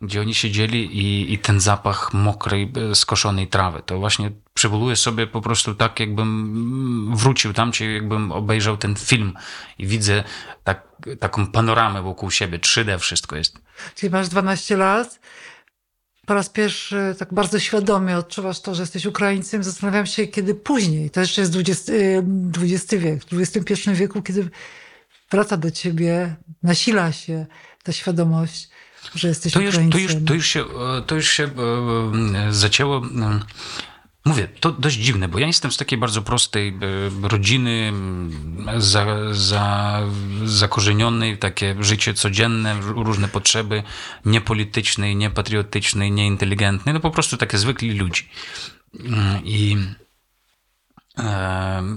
gdzie 0.00 0.20
oni 0.20 0.34
siedzieli 0.34 0.98
i, 0.98 1.32
i 1.32 1.38
ten 1.38 1.60
zapach 1.60 2.14
mokrej, 2.14 2.72
skoszonej 2.94 3.48
trawy. 3.48 3.82
To 3.86 3.98
właśnie 3.98 4.30
przywołuję 4.54 4.96
sobie 4.96 5.26
po 5.26 5.40
prostu 5.40 5.74
tak, 5.74 6.00
jakbym 6.00 7.16
wrócił 7.16 7.52
tam, 7.52 7.72
czy 7.72 7.92
jakbym 7.92 8.32
obejrzał 8.32 8.76
ten 8.76 8.96
film 8.96 9.34
i 9.78 9.86
widzę 9.86 10.24
tak, 10.64 10.86
taką 11.20 11.46
panoramę 11.46 12.02
wokół 12.02 12.30
siebie. 12.30 12.58
3D 12.58 12.98
wszystko 12.98 13.36
jest. 13.36 13.58
Czyli 13.94 14.10
masz 14.10 14.28
12 14.28 14.76
lat, 14.76 15.20
po 16.26 16.34
raz 16.34 16.48
pierwszy 16.48 17.14
tak 17.18 17.34
bardzo 17.34 17.58
świadomie 17.58 18.16
odczuwasz 18.16 18.60
to, 18.60 18.74
że 18.74 18.82
jesteś 18.82 19.06
Ukraińcem. 19.06 19.64
Zastanawiam 19.64 20.06
się, 20.06 20.26
kiedy 20.26 20.54
później, 20.54 21.10
to 21.10 21.20
jeszcze 21.20 21.40
jest 21.40 21.56
XX, 21.56 21.90
XX 22.62 22.94
wiek, 22.94 23.24
w 23.24 23.40
XXI 23.40 23.90
wieku, 23.92 24.22
kiedy 24.22 24.50
wraca 25.30 25.56
do 25.56 25.70
ciebie, 25.70 26.36
nasila 26.62 27.12
się 27.12 27.46
ta 27.82 27.92
świadomość, 27.92 28.68
że 29.14 29.28
jesteś 29.28 29.52
to 29.52 29.60
już. 29.60 29.74
To 29.90 29.98
już, 29.98 30.12
to 30.26 30.34
już 30.34 30.46
się, 30.46 30.64
to 31.06 31.14
już 31.14 31.28
się 31.28 31.50
zaczęło 32.50 33.02
Mówię, 34.24 34.48
to 34.60 34.72
dość 34.72 34.96
dziwne, 34.96 35.28
bo 35.28 35.38
ja 35.38 35.46
jestem 35.46 35.72
z 35.72 35.76
takiej 35.76 35.98
bardzo 35.98 36.22
prostej 36.22 36.68
e, 36.68 37.28
rodziny, 37.28 37.92
za, 38.78 39.06
za, 39.34 40.00
zakorzenionej, 40.44 41.38
takie 41.38 41.76
życie 41.80 42.14
codzienne, 42.14 42.80
różne 42.80 43.28
potrzeby, 43.28 43.82
niepolitycznej, 44.24 45.16
niepatriotycznej, 45.16 46.12
nieinteligentnej, 46.12 46.94
no 46.94 47.00
po 47.00 47.10
prostu 47.10 47.36
takie 47.36 47.58
zwykli 47.58 47.90
ludzi. 47.90 48.28
Mm, 49.00 49.44
I 49.44 49.76
e, 49.76 49.94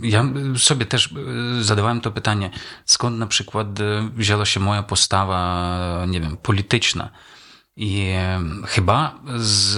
ja 0.02 0.26
sobie 0.58 0.86
też 0.86 1.14
e, 1.60 1.64
zadawałem 1.64 2.02
to 2.02 2.12
pytanie, 2.12 2.50
skąd 2.86 3.18
na 3.18 3.28
przykład 3.28 3.68
wzięła 4.16 4.46
się 4.46 4.60
moja 4.60 4.84
postawa, 4.84 6.06
nie 6.08 6.22
wiem, 6.22 6.38
polityczna? 6.38 7.10
I 7.76 8.14
chyba 8.68 9.20
z, 9.36 9.78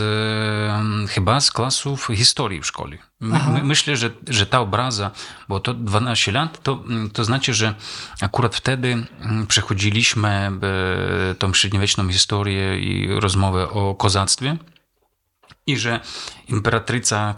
chyba 1.10 1.40
z 1.40 1.52
klasów 1.52 2.08
historii 2.16 2.62
w 2.62 2.66
szkole. 2.66 2.98
My, 3.20 3.64
myślę, 3.64 3.98
że, 3.98 4.10
że 4.28 4.46
ta 4.46 4.60
obraza, 4.60 5.12
bo 5.50 5.60
to 5.60 5.74
12 5.74 6.32
lat, 6.32 6.64
to, 6.64 6.84
to 7.14 7.24
znaczy, 7.24 7.54
że 7.54 7.76
akurat 8.22 8.56
wtedy 8.56 9.06
przechodziliśmy 9.48 10.52
tą 11.40 11.54
średniowieczną 11.54 12.10
historię 12.10 12.80
i 12.80 13.08
rozmowę 13.20 13.70
o 13.70 13.96
kozactwie 13.96 14.58
i 15.68 15.78
że 15.78 16.00
imperatrica 16.48 17.36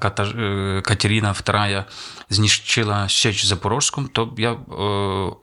Katerina 0.84 1.34
II 1.54 1.76
zniszczyła 2.30 3.10
sieć 3.10 3.46
zaporożską, 3.46 4.10
to 4.10 4.34
ja 4.38 4.56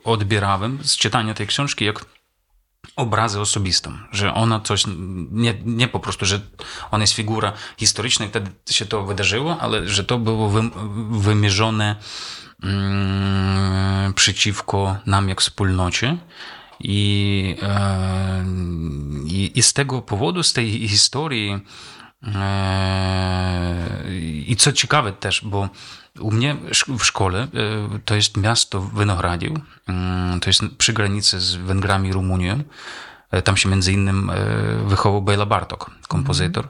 odbierałem 0.04 0.78
z 0.82 0.96
czytania 0.96 1.34
tej 1.34 1.46
książki, 1.46 1.84
jak 1.84 2.04
obrazy 2.96 3.40
osobistą, 3.40 3.98
że 4.12 4.34
ona 4.34 4.60
coś, 4.60 4.84
nie, 5.30 5.54
nie 5.64 5.88
po 5.88 6.00
prostu, 6.00 6.26
że 6.26 6.40
ona 6.90 7.02
jest 7.02 7.12
figura 7.12 7.52
historyczna 7.78 8.26
i 8.26 8.28
wtedy 8.28 8.50
się 8.70 8.86
to 8.86 9.02
wydarzyło, 9.02 9.60
ale 9.60 9.88
że 9.88 10.04
to 10.04 10.18
było 10.18 10.48
wy, 10.48 10.60
wymierzone 11.10 11.96
mm, 12.62 14.14
przeciwko 14.14 14.96
nam 15.06 15.28
jak 15.28 15.40
wspólnocie. 15.40 16.16
I, 16.80 17.56
e, 17.62 18.44
i, 19.26 19.52
I 19.54 19.62
z 19.62 19.72
tego 19.72 20.02
powodu, 20.02 20.42
z 20.42 20.52
tej 20.52 20.88
historii, 20.88 21.52
e, 21.52 21.60
i 24.46 24.56
co 24.58 24.72
ciekawe 24.72 25.12
też, 25.12 25.40
bo 25.44 25.68
u 26.20 26.30
mnie 26.30 26.56
w 26.98 27.04
szkole 27.04 27.42
e, 27.42 27.48
to 28.04 28.14
jest 28.14 28.36
miasto 28.36 28.80
Wynogradził, 28.80 29.58
mm, 29.86 30.40
to 30.40 30.50
jest 30.50 30.62
przy 30.78 30.92
granicy 30.92 31.40
z 31.40 31.54
Węgrami 31.54 32.08
i 32.08 32.12
Rumunią. 32.12 32.62
E, 33.30 33.42
tam 33.42 33.56
się 33.56 33.68
między 33.68 33.92
innym 33.92 34.30
e, 34.30 34.34
wychował 34.88 35.22
Bela 35.22 35.46
Bartok, 35.46 35.90
kompozytor. 36.08 36.68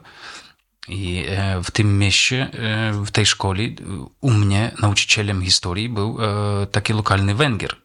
I 0.87 1.25
w 1.63 1.71
tym 1.71 1.97
mieście, 1.99 2.51
w 3.05 3.11
tej 3.11 3.25
szkole, 3.25 3.63
u 4.21 4.31
mnie 4.31 4.71
nauczycielem 4.81 5.41
historii 5.41 5.89
był 5.89 6.17
taki 6.71 6.93
lokalny 6.93 7.35
Węgier, 7.35 7.75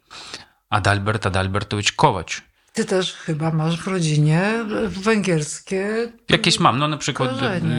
Adalbert 0.70 1.26
Adalbertowicz 1.26 1.92
Kowacz. 1.92 2.42
Ty 2.72 2.84
też 2.84 3.12
chyba 3.12 3.50
masz 3.50 3.80
w 3.80 3.86
rodzinie 3.86 4.64
węgierskie. 4.88 6.12
Jakieś 6.28 6.60
mam, 6.60 6.78
no 6.78 6.88
na 6.88 6.96
przykład 6.96 7.30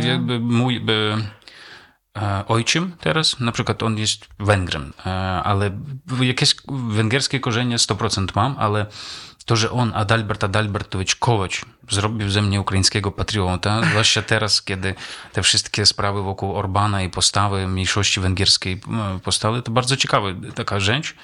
jakby 0.03 0.39
mój 0.39 0.81
E, 2.17 2.43
ojczym 2.47 2.95
teraz, 2.99 3.39
na 3.39 3.51
przykład 3.51 3.83
on 3.83 3.97
jest 3.97 4.27
Węgrem, 4.39 4.93
e, 5.05 5.09
ale 5.43 5.71
jakieś 6.21 6.55
węgierskie 6.67 7.39
korzenie 7.39 7.77
100% 7.77 8.25
mam, 8.35 8.55
ale 8.59 8.85
to, 9.45 9.55
że 9.55 9.71
on, 9.71 9.91
Adalbert 9.95 10.43
Adalbertowicz 10.43 11.15
Kołacz, 11.15 11.61
zrobił 11.89 12.29
ze 12.29 12.41
mnie 12.41 12.61
ukraińskiego 12.61 13.11
patriota, 13.11 13.81
zwłaszcza 13.83 14.21
teraz, 14.21 14.61
kiedy 14.61 14.95
te 15.33 15.43
wszystkie 15.43 15.85
sprawy 15.85 16.21
wokół 16.21 16.55
Orbana 16.55 17.01
i 17.01 17.09
postawy 17.09 17.67
mniejszości 17.67 18.19
węgierskiej 18.19 18.81
powstały, 19.23 19.61
to 19.61 19.71
bardzo 19.71 19.97
ciekawa 19.97 20.27
taka 20.55 20.79
rzecz. 20.79 21.15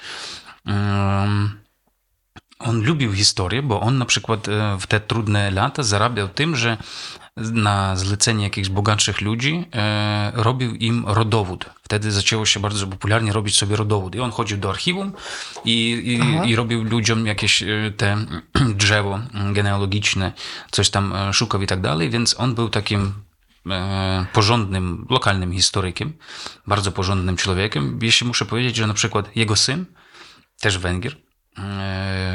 On 2.58 2.84
lubił 2.84 3.12
historię, 3.12 3.62
bo 3.62 3.80
on 3.80 3.98
na 3.98 4.04
przykład 4.04 4.48
e, 4.48 4.76
w 4.80 4.86
te 4.86 5.00
trudne 5.00 5.50
lata 5.50 5.82
zarabiał 5.82 6.28
tym, 6.28 6.56
że 6.56 6.76
na 7.40 7.96
zlecenie 7.96 8.44
jakichś 8.44 8.68
bogatszych 8.68 9.20
ludzi 9.20 9.64
e, 9.74 10.32
robił 10.34 10.74
im 10.74 11.04
rodowód. 11.06 11.70
Wtedy 11.82 12.12
zaczęło 12.12 12.46
się 12.46 12.60
bardzo 12.60 12.86
popularnie 12.86 13.32
robić 13.32 13.56
sobie 13.56 13.76
rodowód. 13.76 14.14
I 14.14 14.20
on 14.20 14.30
chodził 14.30 14.58
do 14.58 14.70
archiwum 14.70 15.12
i, 15.64 15.90
i, 16.44 16.50
i 16.50 16.56
robił 16.56 16.84
ludziom 16.84 17.26
jakieś 17.26 17.62
e, 17.62 17.66
te 17.96 18.16
drzewo 18.80 19.20
genealogiczne, 19.52 20.32
coś 20.70 20.90
tam 20.90 21.12
e, 21.12 21.32
szukał 21.32 21.62
i 21.62 21.66
tak 21.66 21.80
dalej, 21.80 22.10
więc 22.10 22.40
on 22.40 22.54
był 22.54 22.68
takim 22.68 23.12
porządnym, 24.32 25.06
lokalnym 25.10 25.52
historykiem, 25.52 26.12
bardzo 26.66 26.92
porządnym 26.92 27.36
człowiekiem. 27.36 27.98
Jeśli 28.02 28.26
muszę 28.26 28.46
powiedzieć, 28.46 28.76
że 28.76 28.86
na 28.86 28.94
przykład 28.94 29.36
jego 29.36 29.56
syn, 29.56 29.84
też 30.60 30.78
Węgier, 30.78 31.16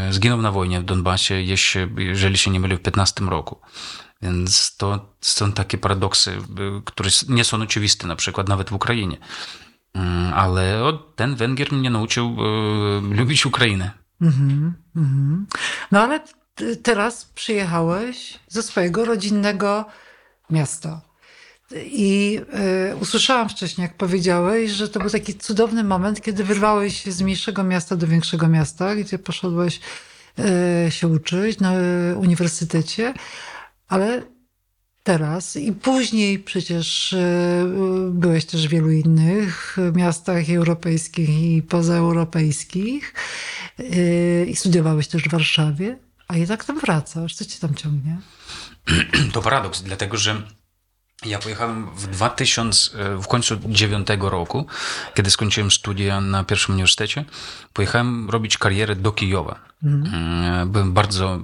zginął 0.10 0.42
na 0.42 0.52
wojnie 0.52 0.80
w 0.80 0.84
Donbasie, 0.84 1.36
jeżeli 1.98 2.38
się 2.38 2.52
nie 2.52 2.60
mylę, 2.60 2.78
w 2.78 2.82
15 2.82 3.26
roku. 3.26 3.60
Więc 4.22 4.78
to 4.78 5.14
są 5.22 5.52
takie 5.52 5.78
paradoksy, 5.78 6.38
które 6.86 7.10
nie 7.30 7.44
są 7.44 7.62
oczywiste, 7.62 8.08
na 8.08 8.16
przykład 8.16 8.50
nawet 8.50 8.70
w 8.70 8.74
Ukrainie. 8.74 9.18
Mm, 9.94 10.34
ale 10.34 10.82
ten 11.16 11.36
Węgier 11.36 11.72
mnie 11.72 11.90
nauczył 11.90 12.38
e, 12.40 13.16
lubić 13.16 13.46
Ukrainę. 13.46 13.92
Mm 14.22 14.76
-hmm, 14.96 15.56
No 15.92 16.02
ale 16.02 16.20
teraz 16.84 17.26
przyjechałeś 17.26 18.40
ze 18.48 18.64
swojego 18.64 19.06
rodzinnego 19.06 19.86
miasta. 20.50 21.02
I 21.86 22.40
y, 22.92 22.96
usłyszałam 22.96 23.50
wcześniej, 23.50 23.84
jak 23.84 23.98
powiedziałeś, 23.98 24.72
że 24.72 24.90
to 24.90 25.00
był 25.00 25.10
taki 25.10 25.36
cudowny 25.36 25.84
moment, 25.84 26.22
kiedy 26.22 26.44
wyrwałeś 26.44 27.04
się 27.04 27.12
z 27.12 27.22
mniejszego 27.22 27.64
miasta 27.64 27.96
do 27.96 28.08
większego 28.08 28.48
miasta, 28.48 28.96
gdzie 28.96 29.20
poszedłeś 29.20 29.80
y, 30.88 30.92
się 30.92 31.08
uczyć 31.08 31.60
na 31.60 31.74
uniwersytecie. 32.16 33.14
Ale 33.88 34.24
teraz 35.04 35.56
i 35.56 35.74
później 35.74 36.40
przecież 36.40 37.14
e, 37.14 37.66
byłeś 38.12 38.46
też 38.46 38.68
w 38.68 38.72
wielu 38.72 38.92
innych 38.92 39.78
miastach 39.94 40.50
europejskich 40.50 41.30
i 41.30 41.62
pozaeuropejskich 41.62 43.14
e, 43.80 44.46
i 44.46 44.56
studiowałeś 44.56 45.08
też 45.08 45.24
w 45.24 45.32
Warszawie. 45.32 45.98
A 46.28 46.34
tak 46.48 46.66
tam 46.66 46.80
wracasz. 46.80 47.36
Co 47.36 47.46
cię 47.46 47.60
tam 47.60 47.76
ciągnie? 47.76 48.18
To 49.34 49.42
paradoks, 49.42 49.82
dlatego 49.82 50.18
że 50.18 50.42
ja 51.26 51.40
pojechałem 51.40 51.96
w 51.96 52.08
2000, 52.08 52.92
w 53.18 53.28
końcu 53.28 53.58
9 53.66 54.08
roku, 54.20 54.66
kiedy 55.14 55.32
skończyłem 55.32 55.72
studia 55.72 56.22
na 56.22 56.44
pierwszym 56.44 56.74
uniwersytecie, 56.74 57.26
pojechałem 57.74 58.30
robić 58.30 58.58
karierę 58.58 58.96
do 58.96 59.12
Kijowa. 59.12 59.60
Mm. 59.84 60.72
Byłem 60.72 60.94
bardzo, 60.94 61.40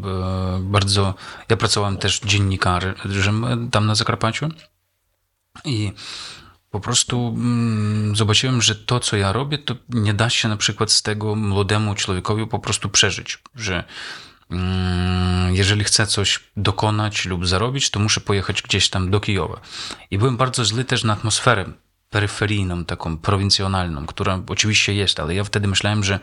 bardzo, 0.59 1.13
ja 1.49 1.57
pracowałem 1.57 1.97
też 1.97 2.19
dziennikarzem 2.19 3.69
tam 3.71 3.85
na 3.85 3.95
Zakarpaciu 3.95 4.49
i 5.65 5.91
po 6.71 6.79
prostu 6.79 7.27
mm, 7.27 8.15
zobaczyłem, 8.15 8.61
że 8.61 8.75
to, 8.75 8.99
co 8.99 9.17
ja 9.17 9.33
robię, 9.33 9.57
to 9.57 9.75
nie 9.89 10.13
da 10.13 10.29
się 10.29 10.47
na 10.47 10.57
przykład 10.57 10.91
z 10.91 11.01
tego 11.01 11.35
młodemu 11.35 11.95
człowiekowi 11.95 12.47
po 12.47 12.59
prostu 12.59 12.89
przeżyć, 12.89 13.39
że 13.55 13.83
jeżeli 15.51 15.83
chcę 15.83 16.07
coś 16.07 16.39
dokonać 16.57 17.25
lub 17.25 17.47
zarobić, 17.47 17.89
to 17.89 17.99
muszę 17.99 18.21
pojechać 18.21 18.61
gdzieś 18.61 18.89
tam 18.89 19.11
do 19.11 19.19
Kijowa. 19.19 19.61
I 20.11 20.17
byłem 20.17 20.37
bardzo 20.37 20.65
zły 20.65 20.85
też 20.85 21.03
na 21.03 21.13
atmosferę 21.13 21.65
peryferyjną, 22.09 22.85
taką 22.85 23.17
prowincjonalną, 23.17 24.05
która 24.05 24.39
oczywiście 24.47 24.93
jest, 24.93 25.19
ale 25.19 25.35
ja 25.35 25.43
wtedy 25.43 25.67
myślałem, 25.67 26.03
że 26.03 26.19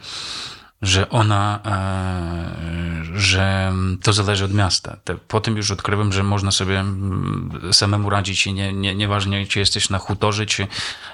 że 0.82 1.10
ona, 1.10 1.60
e, 1.64 3.18
że 3.18 3.72
to 4.02 4.12
zależy 4.12 4.44
od 4.44 4.54
miasta. 4.54 4.96
Potem 5.28 5.56
już 5.56 5.70
odkryłem, 5.70 6.12
że 6.12 6.22
można 6.22 6.50
sobie 6.50 6.80
mm, 6.80 7.60
samemu 7.72 8.10
radzić 8.10 8.46
i 8.46 8.52
nie, 8.52 8.72
nie, 8.72 8.94
nieważne, 8.94 9.46
czy 9.46 9.58
jesteś 9.58 9.90
na 9.90 9.98
hutorze, 9.98 10.46
czy 10.46 10.66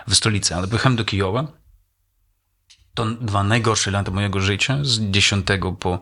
w 0.09 0.15
stolicy. 0.15 0.55
Ale 0.55 0.69
pojechałem 0.69 0.97
do 0.97 1.05
Kijowa. 1.05 1.47
To 2.95 3.07
dwa 3.07 3.45
najgorsze 3.45 3.91
lata 3.91 4.11
mojego 4.11 4.41
życia, 4.41 4.79
z 4.83 5.01
dziesiątego 5.01 5.73
po, 5.73 6.01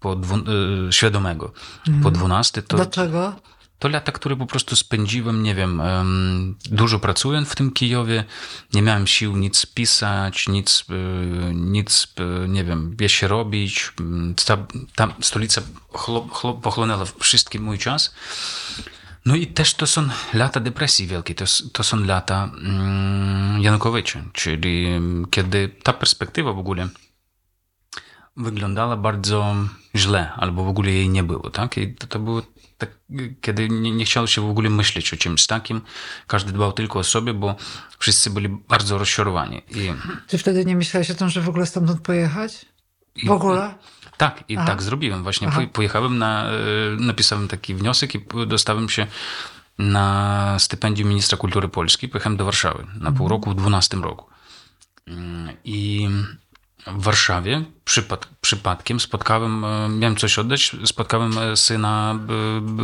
po 0.00 0.16
dwu, 0.16 0.34
e, 0.36 0.92
świadomego, 0.92 1.52
mhm. 1.86 2.02
po 2.02 2.10
dwunasty. 2.10 2.62
To, 2.62 2.76
Dlaczego? 2.76 3.34
To 3.80 3.88
lata, 3.88 4.12
które 4.12 4.36
po 4.36 4.46
prostu 4.46 4.76
spędziłem, 4.76 5.42
nie 5.42 5.54
wiem, 5.54 5.82
dużo 6.70 6.98
pracując 6.98 7.48
w 7.48 7.54
tym 7.54 7.70
Kijowie, 7.70 8.24
nie 8.74 8.82
miałem 8.82 9.06
sił 9.06 9.36
nic 9.36 9.66
pisać, 9.66 10.48
nic, 10.48 10.84
e, 10.90 11.54
nic 11.54 12.14
e, 12.44 12.48
nie 12.48 12.64
wiem, 12.64 12.96
się 13.06 13.28
robić. 13.28 13.92
Ta, 14.46 14.56
ta 14.94 15.14
stolica 15.20 15.62
pochłonęła 16.62 17.04
wszystki 17.20 17.58
mój 17.58 17.78
czas. 17.78 18.14
No 19.24 19.36
i 19.36 19.46
też 19.46 19.74
to 19.74 19.86
są 19.86 20.08
lata 20.34 20.60
depresji 20.60 21.06
wielkiej, 21.06 21.36
to, 21.36 21.44
to 21.72 21.84
są 21.84 22.04
lata 22.04 22.50
mm, 22.62 23.62
Janukowycza, 23.62 24.22
czyli 24.32 24.88
kiedy 25.30 25.68
ta 25.82 25.92
perspektywa 25.92 26.52
w 26.52 26.58
ogóle 26.58 26.88
wyglądała 28.36 28.96
bardzo 28.96 29.56
źle, 29.96 30.32
albo 30.36 30.64
w 30.64 30.68
ogóle 30.68 30.90
jej 30.90 31.08
nie 31.08 31.22
było, 31.22 31.50
tak? 31.50 31.78
I 31.78 31.94
to, 31.94 32.06
to 32.06 32.18
było 32.18 32.42
tak, 32.78 32.90
kiedy 33.40 33.68
nie, 33.68 33.90
nie 33.90 34.04
chciało 34.04 34.26
się 34.26 34.40
w 34.40 34.50
ogóle 34.50 34.70
myśleć 34.70 35.14
o 35.14 35.16
czymś 35.16 35.46
takim. 35.46 35.80
Każdy 36.26 36.52
dbał 36.52 36.72
tylko 36.72 36.98
o 36.98 37.04
sobie, 37.04 37.34
bo 37.34 37.54
wszyscy 37.98 38.30
byli 38.30 38.48
bardzo 38.48 38.98
rozczarowani. 38.98 39.62
I, 39.70 39.92
Ty 40.26 40.38
wtedy 40.38 40.64
nie 40.64 40.76
myślałeś 40.76 41.10
o 41.10 41.14
tym, 41.14 41.28
że 41.28 41.40
w 41.40 41.48
ogóle 41.48 41.66
stamtąd 41.66 42.00
pojechać? 42.00 42.66
W 43.26 43.30
ogóle? 43.30 43.74
Tak, 44.16 44.44
i 44.48 44.56
Aha. 44.56 44.66
tak 44.66 44.82
zrobiłem. 44.82 45.22
Właśnie 45.22 45.48
Aha. 45.48 45.60
pojechałem, 45.72 46.18
na, 46.18 46.44
e, 46.44 46.56
napisałem 46.98 47.48
taki 47.48 47.74
wniosek 47.74 48.14
i 48.14 48.20
dostałem 48.46 48.88
się 48.88 49.06
na 49.78 50.56
stypendium 50.58 51.08
ministra 51.08 51.38
kultury 51.38 51.68
Polski. 51.68 52.08
Pojechałem 52.08 52.36
do 52.36 52.44
Warszawy 52.44 52.86
na 52.94 53.12
pół 53.12 53.26
mhm. 53.26 53.28
roku 53.28 53.50
w 53.50 53.54
12 53.54 53.96
roku. 53.96 54.26
Mm, 55.06 55.56
I 55.64 56.08
w 56.86 57.02
Warszawie 57.02 57.64
przypad, 57.84 58.28
przypadkiem 58.40 59.00
spotkałem, 59.00 59.64
e, 59.64 59.88
miałem 59.88 60.16
coś 60.16 60.38
oddać, 60.38 60.76
spotkałem 60.84 61.38
e, 61.38 61.56
syna 61.56 62.18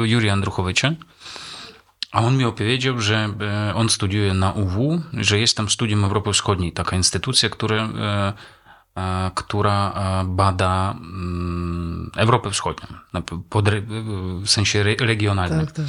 e, 0.03 0.09
Jurija 0.09 0.33
Andruchowicza, 0.33 0.91
a 2.12 2.23
on 2.23 2.37
mi 2.37 2.45
opowiedział, 2.45 3.00
że 3.00 3.28
on 3.75 3.89
studiuje 3.89 4.35
na 4.35 4.52
UW, 4.52 5.00
że 5.13 5.39
jest 5.39 5.56
tam 5.56 5.69
Studium 5.69 6.04
Europy 6.04 6.32
Wschodniej, 6.32 6.73
taka 6.73 6.97
instytucja, 6.97 7.49
która, 7.49 7.89
która 9.35 9.95
bada 10.25 10.95
mm, 10.99 12.11
Europę 12.17 12.50
Wschodnią, 12.50 12.87
w 14.43 14.50
sensie 14.50 14.82
regionalnym. 14.82 15.67
Tak, 15.67 15.73
tak. 15.73 15.87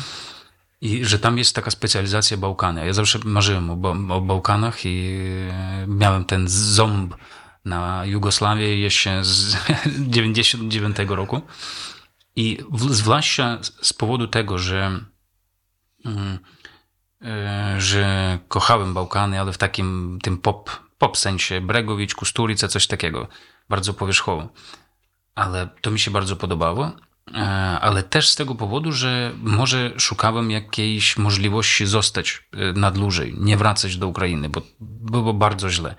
I 0.81 1.05
że 1.05 1.19
tam 1.19 1.37
jest 1.37 1.55
taka 1.55 1.71
specjalizacja 1.71 2.37
Bałkany. 2.37 2.85
Ja 2.85 2.93
zawsze 2.93 3.19
marzyłem 3.25 3.69
o, 3.69 4.15
o 4.15 4.21
Bałkanach 4.21 4.85
i 4.85 5.19
miałem 5.87 6.25
ten 6.25 6.45
ząb 6.47 7.15
na 7.67 8.05
Jugosławię 8.05 8.77
jeszcze 8.77 9.23
z 9.23 9.57
99 10.15 10.97
roku. 11.07 11.41
I 12.35 12.57
zwłaszcza 12.89 13.57
z 13.81 13.93
powodu 13.93 14.27
tego, 14.27 14.57
że, 14.57 14.99
mm, 16.05 16.39
e, 17.21 17.75
że 17.81 18.39
kochałem 18.47 18.93
Bałkany, 18.93 19.39
ale 19.39 19.53
w 19.53 19.57
takim 19.57 20.19
tym 20.23 20.37
pop, 20.37 20.69
pop 20.97 21.17
sensie, 21.17 21.61
Bregowicz, 21.61 22.15
Kusturica, 22.15 22.67
coś 22.67 22.87
takiego, 22.87 23.27
bardzo 23.69 23.93
powierzchowo. 23.93 24.49
Ale 25.35 25.69
to 25.81 25.91
mi 25.91 25.99
się 25.99 26.11
bardzo 26.11 26.35
podobało, 26.35 26.91
e, 27.33 27.39
ale 27.81 28.03
też 28.03 28.29
z 28.29 28.35
tego 28.35 28.55
powodu, 28.55 28.91
że 28.91 29.33
może 29.37 29.99
szukałem 29.99 30.51
jakiejś 30.51 31.17
możliwości 31.17 31.85
zostać 31.85 32.43
e, 32.53 32.73
na 32.73 32.91
dłużej, 32.91 33.35
nie 33.37 33.57
wracać 33.57 33.97
do 33.97 34.07
Ukrainy, 34.07 34.49
bo 34.49 34.61
było 34.79 35.33
bardzo 35.33 35.69
źle. 35.69 35.95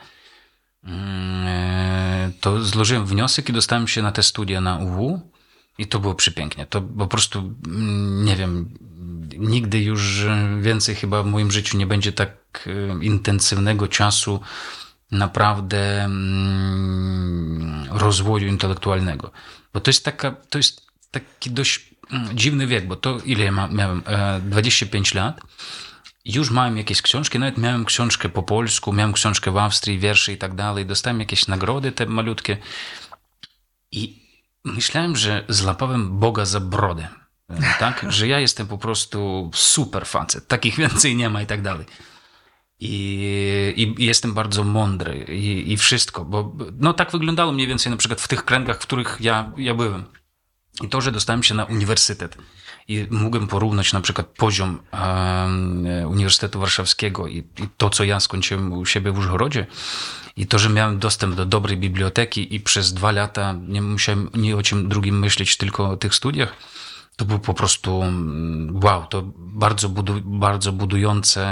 Mm, 0.84 1.46
e, 1.46 2.30
to 2.40 2.64
złożyłem 2.64 3.06
wniosek 3.06 3.48
i 3.48 3.52
dostałem 3.52 3.88
się 3.88 4.02
na 4.02 4.12
te 4.12 4.22
studia 4.22 4.60
na 4.60 4.76
UW 4.76 5.20
i 5.78 5.86
to 5.86 6.00
było 6.00 6.14
przepięknie. 6.14 6.66
To 6.66 6.80
po 6.80 7.06
prostu, 7.06 7.38
mm, 7.66 8.24
nie 8.24 8.36
wiem, 8.36 8.74
nigdy 9.38 9.82
już 9.82 10.26
więcej 10.60 10.94
chyba 10.94 11.22
w 11.22 11.26
moim 11.26 11.50
życiu 11.50 11.78
nie 11.78 11.86
będzie 11.86 12.12
tak 12.12 12.68
e, 12.68 13.04
intensywnego 13.04 13.88
czasu 13.88 14.40
naprawdę 15.10 16.04
mm, 16.04 17.88
rozwoju 17.90 18.48
intelektualnego. 18.48 19.30
Bo 19.72 19.80
to 19.80 19.90
jest 19.90 20.04
taka, 20.04 20.30
to 20.30 20.58
jest 20.58 20.86
taki 21.10 21.50
dość 21.50 21.94
dziwny 22.34 22.66
wiek, 22.66 22.86
bo 22.86 22.96
to 22.96 23.18
ile 23.24 23.44
ja 23.44 23.52
miałem? 23.52 24.02
25 24.42 25.12
e, 25.12 25.18
lat 25.18 25.40
już 26.28 26.50
miałem 26.50 26.76
jakieś 26.76 27.02
książki, 27.02 27.38
nawet 27.38 27.58
miałem 27.58 27.84
książkę 27.84 28.28
po 28.28 28.42
polsku, 28.42 28.92
miałem 28.92 29.12
książkę 29.12 29.50
w 29.50 29.56
Austrii, 29.56 29.98
wiersze 29.98 30.32
i 30.32 30.38
tak 30.38 30.54
dalej, 30.54 30.86
dostałem 30.86 31.20
jakieś 31.20 31.46
nagrody 31.46 31.92
te 31.92 32.06
malutkie 32.06 32.56
i 33.92 34.22
myślałem, 34.64 35.16
że 35.16 35.44
złapałem 35.48 36.18
Boga 36.18 36.44
za 36.44 36.60
brodę, 36.60 37.08
tak? 37.78 38.06
Że 38.08 38.28
ja 38.28 38.40
jestem 38.40 38.66
po 38.66 38.78
prostu 38.78 39.50
super 39.54 40.06
facet, 40.06 40.48
takich 40.48 40.76
więcej 40.82 41.16
nie 41.16 41.30
ma 41.30 41.42
i 41.42 41.46
tak 41.46 41.62
dalej. 41.62 41.86
I, 42.80 43.94
I, 43.98 44.04
jestem 44.04 44.34
bardzo 44.34 44.64
mądry 44.64 45.26
i, 45.28 45.72
i 45.72 45.76
wszystko, 45.76 46.24
bo 46.24 46.56
no 46.78 46.92
tak 46.92 47.10
wyglądało 47.10 47.52
mniej 47.52 47.66
więcej 47.66 47.90
na 47.90 47.96
przykład 47.96 48.20
w 48.20 48.28
tych 48.28 48.44
kręgach, 48.44 48.76
w 48.76 48.82
których 48.82 49.16
ja, 49.20 49.52
ja 49.56 49.74
byłem. 49.74 50.04
I 50.82 50.88
to, 50.88 51.00
że 51.00 51.12
dostałem 51.12 51.42
się 51.42 51.54
na 51.54 51.64
uniwersytet 51.64 52.38
i 52.88 53.06
mógłbym 53.10 53.46
porównać 53.48 53.92
na 53.92 54.00
przykład 54.00 54.26
poziom 54.26 54.78
Uniwersytetu 56.06 56.60
Warszawskiego 56.60 57.26
i, 57.26 57.38
i 57.38 57.68
to, 57.76 57.90
co 57.90 58.04
ja 58.04 58.20
skończyłem 58.20 58.72
u 58.72 58.86
siebie 58.86 59.12
w 59.12 59.18
Użgorodzie 59.18 59.66
i 60.36 60.46
to, 60.46 60.58
że 60.58 60.68
miałem 60.68 60.98
dostęp 60.98 61.34
do 61.34 61.46
dobrej 61.46 61.76
biblioteki 61.76 62.54
i 62.54 62.60
przez 62.60 62.92
dwa 62.92 63.12
lata 63.12 63.54
nie 63.68 63.82
musiałem 63.82 64.30
ni 64.34 64.54
o 64.54 64.62
czym 64.62 64.88
drugim 64.88 65.18
myśleć, 65.18 65.56
tylko 65.56 65.90
o 65.90 65.96
tych 65.96 66.14
studiach, 66.14 66.56
to 67.16 67.24
był 67.24 67.38
po 67.38 67.54
prostu 67.54 68.02
mm, 68.02 68.80
wow, 68.84 69.06
to 69.06 69.22
bardzo, 69.36 69.88
budu, 69.88 70.20
bardzo 70.24 70.72
budujące, 70.72 71.44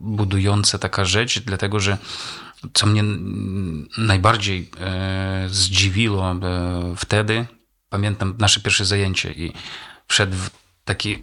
budujące 0.00 0.78
taka 0.78 1.04
rzecz, 1.04 1.40
dlatego 1.40 1.80
że 1.80 1.98
co 2.72 2.86
mnie 2.86 3.04
najbardziej 3.98 4.70
e, 4.80 5.46
zdziwiło 5.50 6.32
e, 6.32 6.36
wtedy, 6.96 7.46
pamiętam 7.88 8.34
nasze 8.38 8.60
pierwsze 8.60 8.84
zajęcie 8.84 9.32
i 9.32 9.52
wszedł 10.10 10.36
taki 10.84 11.22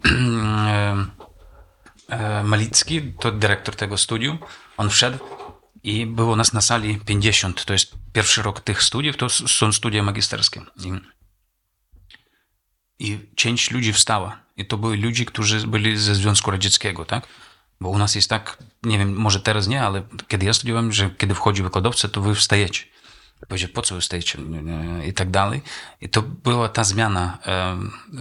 Malicki, 2.44 3.12
to 3.20 3.32
dyrektor 3.32 3.76
tego 3.76 3.98
studium, 3.98 4.38
on 4.76 4.90
wszedł 4.90 5.18
i 5.82 6.06
było 6.06 6.36
nas 6.36 6.52
na 6.52 6.60
sali 6.60 7.00
50. 7.00 7.64
To 7.64 7.72
jest 7.72 7.94
pierwszy 8.12 8.42
rok 8.42 8.60
tych 8.60 8.82
studiów, 8.82 9.16
to 9.16 9.28
są 9.28 9.72
studia 9.72 10.02
magisterskie. 10.02 10.60
I, 10.84 10.92
i 12.98 13.18
część 13.34 13.70
ludzi 13.70 13.92
wstała. 13.92 14.38
I 14.56 14.66
to 14.66 14.78
byli 14.78 15.02
ludzie, 15.02 15.24
którzy 15.24 15.66
byli 15.66 15.96
ze 15.96 16.14
Związku 16.14 16.50
Radzieckiego, 16.50 17.04
tak? 17.04 17.26
Bo 17.80 17.88
u 17.88 17.98
nas 17.98 18.14
jest 18.14 18.30
tak, 18.30 18.58
nie 18.82 18.98
wiem, 18.98 19.16
może 19.16 19.40
teraz 19.40 19.66
nie, 19.66 19.82
ale 19.82 20.02
kiedy 20.28 20.46
ja 20.46 20.52
studiowałem, 20.52 20.92
że 20.92 21.10
kiedy 21.10 21.34
wchodzi 21.34 21.62
wykładowca, 21.62 22.08
to 22.08 22.20
wy 22.20 22.34
wstajecie. 22.34 22.84
Powiedział, 23.48 23.70
po 23.74 23.82
co 23.82 24.00
wstajecie? 24.00 24.38
I 25.06 25.12
tak 25.12 25.30
dalej. 25.30 25.62
I 26.00 26.08
to 26.08 26.22
była 26.22 26.68
ta 26.68 26.84
zmiana, 26.84 27.38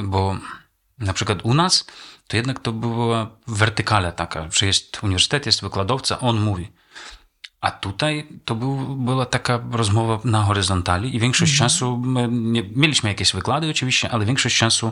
bo 0.03 0.38
na 0.99 1.13
przykład 1.13 1.39
u 1.43 1.53
nas 1.53 1.86
to 2.27 2.38
jednak 2.38 2.60
to 2.60 2.71
była 2.71 3.30
wertykala 3.47 4.12
taka, 4.12 4.47
że 4.51 4.65
jest 4.65 5.03
uniwersytet, 5.03 5.45
jest 5.45 5.62
wykładowca, 5.62 6.19
on 6.19 6.39
mówi. 6.41 6.71
A 7.62 7.71
tutaj 7.71 8.27
to 8.45 8.56
był, 8.56 8.95
była 8.95 9.25
taka 9.25 9.60
rozmowa 9.71 10.19
na 10.23 10.43
horizontali 10.43 11.15
i 11.15 11.19
większość 11.19 11.51
mhm. 11.51 11.69
czasu, 11.69 12.03
nie, 12.30 12.63
mieliśmy 12.75 13.10
jakieś 13.10 13.34
wykłady 13.34 13.69
oczywiście, 13.69 14.10
ale 14.10 14.25
większość 14.25 14.58
czasu 14.58 14.91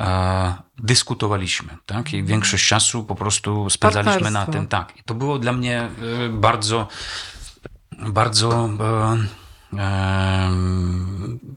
e, 0.00 0.54
dyskutowaliśmy, 0.78 1.76
tak? 1.86 2.12
I 2.12 2.22
większość 2.22 2.68
czasu 2.68 3.04
po 3.04 3.14
prostu 3.14 3.70
spędzaliśmy 3.70 4.30
na 4.30 4.46
tym, 4.46 4.66
tak. 4.66 4.96
I 4.96 5.02
to 5.02 5.14
było 5.14 5.38
dla 5.38 5.52
mnie 5.52 5.80
e, 5.80 5.88
bardzo, 6.28 6.88
bardzo, 7.98 8.70
e, 8.80 9.43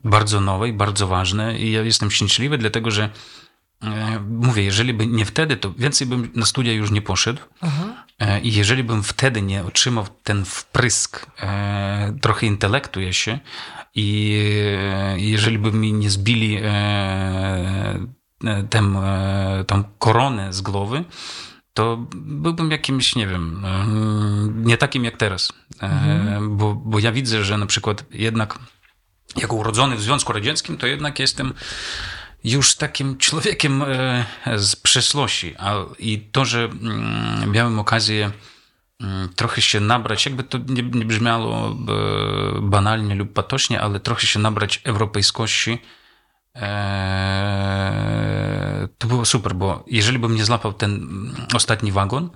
bardzo 0.03 0.41
nowe 0.41 0.69
i 0.69 0.73
bardzo 0.73 1.07
ważne 1.07 1.59
i 1.59 1.71
ja 1.71 1.81
jestem 1.81 2.11
szczęśliwy, 2.11 2.57
dlatego 2.57 2.91
że 2.91 3.09
e, 3.83 4.19
mówię, 4.29 4.63
jeżeli 4.63 4.93
by 4.93 5.07
nie 5.07 5.25
wtedy, 5.25 5.57
to 5.57 5.73
więcej 5.73 6.07
bym 6.07 6.31
na 6.35 6.45
studia 6.45 6.73
już 6.73 6.91
nie 6.91 7.01
poszedł. 7.01 7.41
Aha. 7.61 8.05
E, 8.19 8.41
I 8.41 8.53
jeżeli 8.53 8.83
bym 8.83 9.03
wtedy 9.03 9.41
nie 9.41 9.63
otrzymał 9.63 10.05
ten 10.23 10.45
wprysk 10.45 11.25
e, 11.39 12.13
trochę 12.21 12.45
intelektu 12.45 13.01
jeszcze 13.01 13.39
i 13.95 14.37
jeżeli 15.17 15.59
by 15.59 15.71
mi 15.71 15.93
nie 15.93 16.09
zbili 16.09 16.59
tę, 18.69 19.83
koronę 19.99 20.53
z 20.53 20.61
głowy, 20.61 21.03
to 21.77 22.05
byłbym 22.15 22.71
jakimś, 22.71 23.15
nie 23.15 23.27
wiem, 23.27 23.65
nie 24.55 24.77
takim 24.77 25.03
jak 25.05 25.17
teraz. 25.17 25.53
Mhm. 25.81 26.57
Bo, 26.57 26.73
bo 26.73 26.99
ja 26.99 27.11
widzę, 27.11 27.43
że 27.43 27.57
na 27.57 27.65
przykład 27.65 28.05
jednak 28.11 28.59
jako 29.35 29.55
urodzony 29.55 29.95
w 29.95 30.01
Związku 30.01 30.33
Radzieckim, 30.33 30.77
to 30.77 30.87
jednak 30.87 31.19
jestem 31.19 31.53
już 32.43 32.75
takim 32.75 33.17
człowiekiem 33.17 33.83
z 34.55 34.75
przeszłości. 34.75 35.55
I 35.99 36.19
to, 36.31 36.45
że 36.45 36.63
mm, 36.65 37.51
miałem 37.51 37.79
okazję 37.79 38.31
mm, 39.01 39.29
trochę 39.35 39.61
się 39.61 39.79
nabrać, 39.79 40.25
jakby 40.25 40.43
to 40.43 40.57
nie, 40.57 40.83
nie 40.83 41.05
brzmiało 41.05 41.77
banalnie 42.61 43.15
lub 43.15 43.33
patośnie, 43.33 43.81
ale 43.81 43.99
trochę 43.99 44.27
się 44.27 44.39
nabrać 44.39 44.81
europejskości, 44.83 45.79
to 48.97 49.07
było 49.07 49.25
super, 49.25 49.55
bo 49.55 49.83
jeżeli 49.87 50.19
bym 50.19 50.35
nie 50.35 50.45
złapał 50.45 50.73
ten 50.73 51.07
ostatni 51.53 51.91
wagon, 51.91 52.29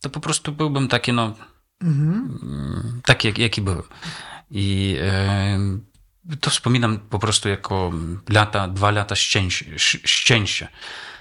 to 0.00 0.10
po 0.10 0.20
prostu 0.20 0.52
byłbym 0.52 0.88
taki, 0.88 1.12
no, 1.12 1.34
mhm. 1.82 3.00
taki, 3.04 3.28
jak, 3.28 3.38
jaki 3.38 3.62
byłem. 3.62 3.82
I 4.50 4.98
to 6.40 6.50
wspominam 6.50 6.98
po 6.98 7.18
prostu 7.18 7.48
jako 7.48 7.92
lata, 8.28 8.68
dwa 8.68 8.90
lata 8.90 9.14
szczęścia. 10.04 10.68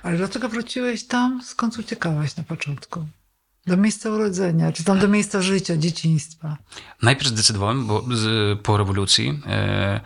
Ale 0.03 0.17
dlaczego 0.17 0.49
wróciłeś 0.49 1.07
tam, 1.07 1.41
skąd 1.43 1.79
uciekałeś 1.79 2.35
na 2.35 2.43
początku? 2.43 3.05
Do 3.67 3.77
miejsca 3.77 4.09
urodzenia, 4.09 4.71
czy 4.71 4.83
tam 4.83 4.99
do 4.99 5.07
miejsca 5.07 5.41
życia, 5.41 5.77
dzieciństwa? 5.77 6.57
Najpierw 7.01 7.29
zdecydowałem, 7.29 7.87
bo 7.87 8.05
z, 8.13 8.59
po 8.61 8.77
rewolucji 8.77 9.41
e, 9.45 10.01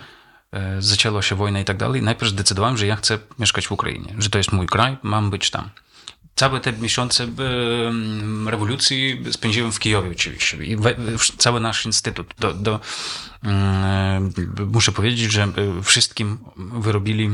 e, 0.56 0.82
zaczęła 0.82 1.22
się 1.22 1.36
wojna 1.36 1.60
i 1.60 1.66
tak 1.66 1.78
dalej, 1.78 2.02
najpierw 2.02 2.32
zdecydowałem, 2.32 2.78
że 2.78 2.88
ja 2.88 2.96
chcę 2.96 3.20
mieszkać 3.40 3.68
w 3.68 3.72
Ukrainie, 3.72 4.16
że 4.18 4.30
to 4.30 4.38
jest 4.38 4.52
mój 4.52 4.68
kraj, 4.68 4.98
mam 5.04 5.30
być 5.30 5.50
tam. 5.50 5.70
Całe 6.36 6.60
te 6.60 6.74
miesiące 6.74 7.24
e, 7.24 7.30
rewolucji 8.52 9.24
spędziłem 9.32 9.72
w 9.72 9.80
Kijowie 9.80 10.12
oczywiście. 10.12 10.58
I 10.58 10.78
cały 11.38 11.60
nasz 11.60 11.86
instytut. 11.86 12.34
Do, 12.40 12.54
do, 12.54 12.80
e, 13.44 14.30
muszę 14.74 14.92
powiedzieć, 14.92 15.32
że 15.32 15.48
wszystkim 15.84 16.38
wyrobili 16.58 17.30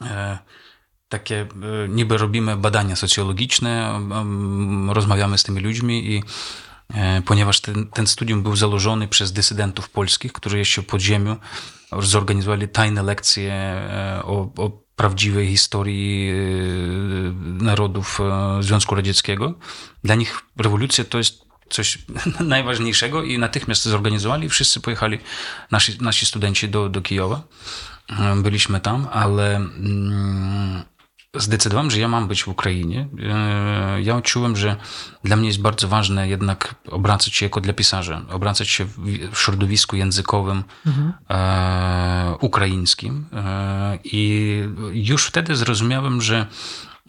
e, 0.00 0.38
takie, 1.08 1.46
niby 1.88 2.18
robimy 2.18 2.56
badania 2.56 2.96
socjologiczne, 2.96 4.00
rozmawiamy 4.88 5.38
z 5.38 5.42
tymi 5.42 5.60
ludźmi 5.60 6.12
i 6.12 6.22
ponieważ 7.24 7.60
ten, 7.60 7.86
ten 7.86 8.06
studium 8.06 8.42
był 8.42 8.56
założony 8.56 9.08
przez 9.08 9.32
dysydentów 9.32 9.90
polskich, 9.90 10.32
którzy 10.32 10.58
jeszcze 10.58 10.82
w 10.82 10.86
podziemiu 10.86 11.36
zorganizowali 12.00 12.68
tajne 12.68 13.02
lekcje 13.02 13.52
o, 14.24 14.50
o 14.56 14.84
prawdziwej 14.96 15.48
historii 15.48 16.30
e, 16.30 16.34
narodów 17.64 18.20
e, 18.20 18.62
Związku 18.62 18.94
Radzieckiego. 18.94 19.54
Dla 20.04 20.14
nich 20.14 20.40
rewolucja 20.58 21.04
to 21.04 21.18
jest 21.18 21.44
coś 21.70 21.98
najważniejszego 22.40 23.22
i 23.22 23.38
natychmiast 23.38 23.84
zorganizowali. 23.84 24.48
Wszyscy 24.48 24.80
pojechali, 24.80 25.18
nasi, 25.70 25.98
nasi 26.00 26.26
studenci 26.26 26.68
do, 26.68 26.88
do 26.88 27.02
Kijowa. 27.02 27.42
E, 28.10 28.36
byliśmy 28.36 28.80
tam, 28.80 29.08
ale 29.12 29.56
mm, 29.56 30.82
zdecydowałem, 31.34 31.90
że 31.90 32.00
ja 32.00 32.08
mam 32.08 32.28
być 32.28 32.44
w 32.44 32.48
Ukrainie. 32.48 33.08
E, 33.22 34.02
ja 34.02 34.16
odczułem, 34.16 34.56
że 34.56 34.76
dla 35.24 35.36
mnie 35.36 35.48
jest 35.48 35.60
bardzo 35.60 35.88
ważne 35.88 36.28
jednak 36.28 36.74
obracać 36.90 37.34
się 37.34 37.46
jako 37.46 37.60
dla 37.60 37.72
pisarza, 37.72 38.22
obracać 38.30 38.68
się 38.68 38.84
w 39.32 39.38
środowisku 39.38 39.96
językowym 39.96 40.64
mhm. 40.86 41.12
e, 41.30 42.36
ukraińskim. 42.40 43.26
E, 43.32 43.98
I 44.04 44.62
już 44.92 45.26
wtedy 45.26 45.56
zrozumiałem, 45.56 46.22
że 46.22 46.46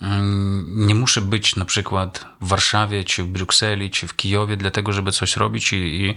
mm, 0.02 0.88
nie 0.88 0.96
muszę 0.96 1.22
być 1.22 1.56
na 1.56 1.66
przykład 1.66 2.26
w 2.42 2.48
Warszawie, 2.48 3.04
czy 3.04 3.24
w 3.24 3.28
Brukseli, 3.28 3.90
czy 3.90 4.08
w 4.08 4.16
Kijowie, 4.16 4.58
dlatego, 4.58 4.94
żeby 4.94 5.12
coś 5.12 5.38
robić 5.38 5.74
i, 5.74 5.76
i, 5.76 6.16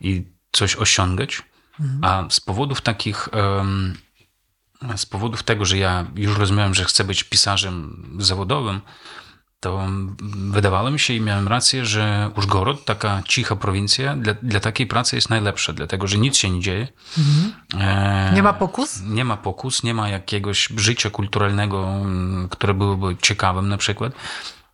i 0.00 0.26
coś 0.52 0.76
osiągać. 0.76 1.42
Mhm. 1.80 2.04
A 2.04 2.30
z 2.30 2.40
powodów 2.40 2.80
takich 2.80 3.28
um, 3.32 3.94
z 4.96 5.06
powodów 5.06 5.42
tego, 5.42 5.64
że 5.64 5.78
ja 5.78 6.06
już 6.16 6.38
rozumiałem, 6.38 6.74
że 6.74 6.84
chcę 6.84 7.04
być 7.04 7.24
pisarzem 7.24 8.06
zawodowym, 8.18 8.80
to 9.62 9.88
wydawało 10.50 10.90
mi 10.90 10.98
się 10.98 11.14
i 11.14 11.20
miałem 11.20 11.48
rację, 11.48 11.86
że 11.86 12.30
Użgorod, 12.36 12.84
taka 12.84 13.22
cicha 13.28 13.56
prowincja, 13.56 14.16
dla, 14.16 14.34
dla 14.42 14.60
takiej 14.60 14.86
pracy 14.86 15.16
jest 15.16 15.30
najlepsza, 15.30 15.72
dlatego 15.72 16.06
że 16.06 16.18
nic 16.18 16.36
się 16.36 16.50
nie 16.50 16.60
dzieje. 16.60 16.88
Mhm. 17.18 17.52
E, 17.80 18.34
nie 18.34 18.42
ma 18.42 18.52
pokus? 18.52 19.00
Nie 19.06 19.24
ma 19.24 19.36
pokus, 19.36 19.82
nie 19.82 19.94
ma 19.94 20.08
jakiegoś 20.08 20.68
życia 20.76 21.10
kulturalnego, 21.10 21.94
które 22.50 22.74
byłoby 22.74 23.16
ciekawym 23.22 23.68
na 23.68 23.76
przykład. 23.76 24.12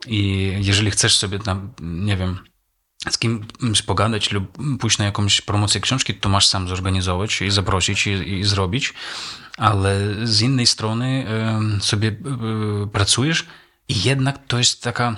I 0.06 0.52
jeżeli 0.60 0.90
chcesz 0.90 1.16
sobie 1.16 1.38
tam, 1.38 1.70
nie 1.80 2.16
wiem, 2.16 2.38
z 3.10 3.18
kimś 3.18 3.82
pogadać 3.82 4.32
lub 4.32 4.58
pójść 4.80 4.98
na 4.98 5.04
jakąś 5.04 5.40
promocję 5.40 5.80
książki, 5.80 6.14
to 6.14 6.28
masz 6.28 6.46
sam 6.46 6.68
zorganizować 6.68 7.42
i 7.42 7.50
zaprosić 7.50 8.06
i, 8.06 8.10
i 8.10 8.44
zrobić 8.44 8.94
ale 9.58 10.14
z 10.24 10.40
innej 10.40 10.66
strony 10.66 11.26
sobie 11.80 12.08
e, 12.08 12.86
pracujesz 12.86 13.46
i 13.88 14.02
jednak 14.02 14.46
to 14.46 14.58
jest 14.58 14.82
taka 14.82 15.16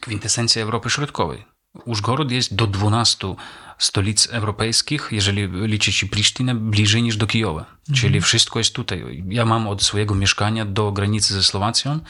kwintesencja 0.00 0.62
Europy 0.62 0.90
Środkowej. 0.90 1.44
Użgorod 1.84 2.30
jest 2.30 2.54
do 2.54 2.66
12 2.66 3.34
stolic 3.78 4.28
europejskich, 4.30 5.08
jeżeli 5.10 5.48
liczyć 5.48 6.04
Prisztinę, 6.04 6.54
bliżej 6.54 7.02
niż 7.02 7.16
do 7.16 7.26
Kijowa. 7.26 7.60
Mhm. 7.60 7.94
Czyli 7.94 8.20
wszystko 8.20 8.58
jest 8.58 8.74
tutaj. 8.74 9.24
Ja 9.28 9.44
mam 9.44 9.68
od 9.68 9.82
swojego 9.82 10.14
mieszkania 10.14 10.64
do 10.64 10.92
granicy 10.92 11.34
ze 11.34 11.42
Słowacją 11.42 12.00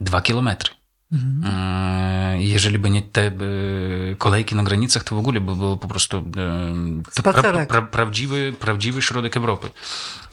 dwa 0.00 0.20
kilometry. 0.20 0.70
Mhm. 1.12 1.42
E, 1.44 2.42
jeżeli 2.42 2.78
by 2.78 2.90
nie 2.90 3.02
te 3.02 3.26
e, 3.26 3.32
kolejki 4.18 4.54
na 4.54 4.62
granicach, 4.62 5.04
to 5.04 5.14
w 5.14 5.18
ogóle 5.18 5.40
by 5.40 5.56
było 5.56 5.76
po 5.76 5.88
prostu 5.88 6.16
e, 7.16 7.22
pra, 7.22 7.66
pra, 7.66 7.82
prawdziwy, 7.82 8.54
prawdziwy 8.60 9.02
środek 9.02 9.36
Europy. 9.36 9.70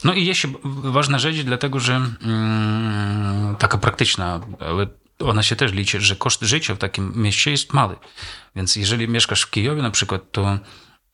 No 0.04 0.14
i 0.14 0.24
jeszcze 0.24 0.48
ważna 0.64 1.18
rzecz, 1.18 1.36
dlatego 1.36 1.80
że 1.80 1.94
mm, 2.22 3.56
taka 3.56 3.78
praktyczna, 3.78 4.40
ale 4.60 4.86
ona 5.18 5.42
się 5.42 5.56
też 5.56 5.72
liczy, 5.72 6.00
że 6.00 6.16
koszt 6.16 6.42
życia 6.42 6.74
w 6.74 6.78
takim 6.78 7.12
mieście 7.16 7.50
jest 7.50 7.72
mały. 7.72 7.96
Więc 8.56 8.76
jeżeli 8.76 9.08
mieszkasz 9.08 9.42
w 9.42 9.50
Kijowie 9.50 9.82
na 9.82 9.90
przykład, 9.90 10.22
to 10.32 10.58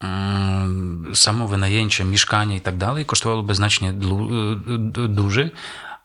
mm, 0.00 1.12
samo 1.14 1.48
wynajęcie, 1.48 2.04
mieszkanie 2.04 2.56
i 2.56 2.60
tak 2.60 2.76
dalej 2.76 3.06
kosztowałoby 3.06 3.54
znacznie 3.54 3.92
duży, 5.08 5.50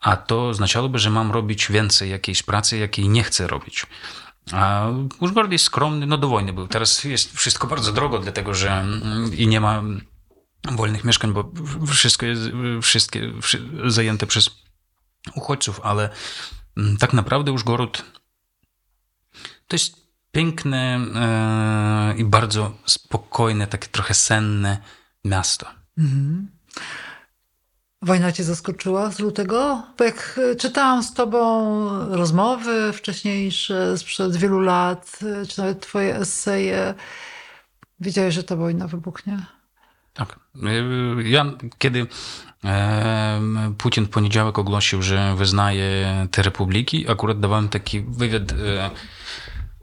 a 0.06 0.18
to 0.18 0.48
oznaczałoby, 0.48 1.00
że 1.00 1.10
mam 1.10 1.32
robić 1.32 1.72
więcej 1.72 2.10
jakiejś 2.10 2.44
pracy, 2.44 2.78
jakiej 2.78 3.10
nie 3.10 3.24
chcę 3.24 3.48
robić. 3.48 3.86
A 4.52 4.88
Użgord 5.20 5.52
jest 5.52 5.66
skromny, 5.66 6.06
no 6.06 6.18
do 6.18 6.28
wojny 6.28 6.54
był. 6.54 6.68
Teraz 6.68 7.04
jest 7.04 7.38
wszystko 7.38 7.68
bardzo 7.68 7.92
drogo, 7.92 8.20
dlatego 8.20 8.54
że 8.54 8.72
mm, 8.72 9.34
i 9.34 9.48
nie 9.48 9.62
ma 9.62 9.84
wolnych 10.72 11.04
mieszkań, 11.04 11.34
bo 11.34 11.52
wszystko 11.88 12.26
jest 12.26 12.42
wszystkie 12.82 13.32
zajęte 13.86 14.28
przez 14.28 14.50
uchodźców, 15.36 15.82
ale 15.84 16.10
mm, 16.78 16.98
tak 16.98 17.14
naprawdę 17.14 17.52
Użgorod 17.52 18.06
to 19.68 19.76
jest 19.76 19.96
piękne 20.32 21.00
e, 21.16 22.18
i 22.18 22.26
bardzo 22.26 22.78
spokojne, 22.86 23.68
takie 23.68 23.88
trochę 23.88 24.14
senne 24.14 24.78
miasto. 25.24 25.66
Mhm. 25.98 26.48
Wojna 28.06 28.32
cię 28.32 28.44
zaskoczyła 28.44 29.12
z 29.12 29.20
lutego? 29.20 29.84
Bo 29.98 30.04
jak 30.04 30.40
e, 30.52 30.56
czytałam 30.56 31.04
z 31.04 31.14
tobą 31.14 31.70
rozmowy 32.16 32.94
wcześniejsze, 32.94 33.98
sprzed 33.98 34.36
wielu 34.36 34.60
lat, 34.60 35.20
e, 35.42 35.46
czy 35.46 35.60
nawet 35.60 35.80
twoje 35.80 36.16
eseje, 36.16 36.94
wiedziałeś, 38.00 38.36
że 38.36 38.44
ta 38.44 38.56
wojna 38.56 38.88
wybuchnie? 38.88 39.46
Tak. 40.14 40.40
E, 40.64 40.70
ja, 41.24 41.46
kiedy 41.78 42.08
Putin 43.78 44.06
w 44.06 44.10
poniedziałek 44.10 44.60
ogłosił, 44.60 45.02
że 45.02 45.36
wyznaje 45.36 46.28
te 46.32 46.42
republiki, 46.42 47.10
akurat 47.10 47.40
dawałem 47.40 47.70
taki 47.70 48.02
wywiad 48.02 48.44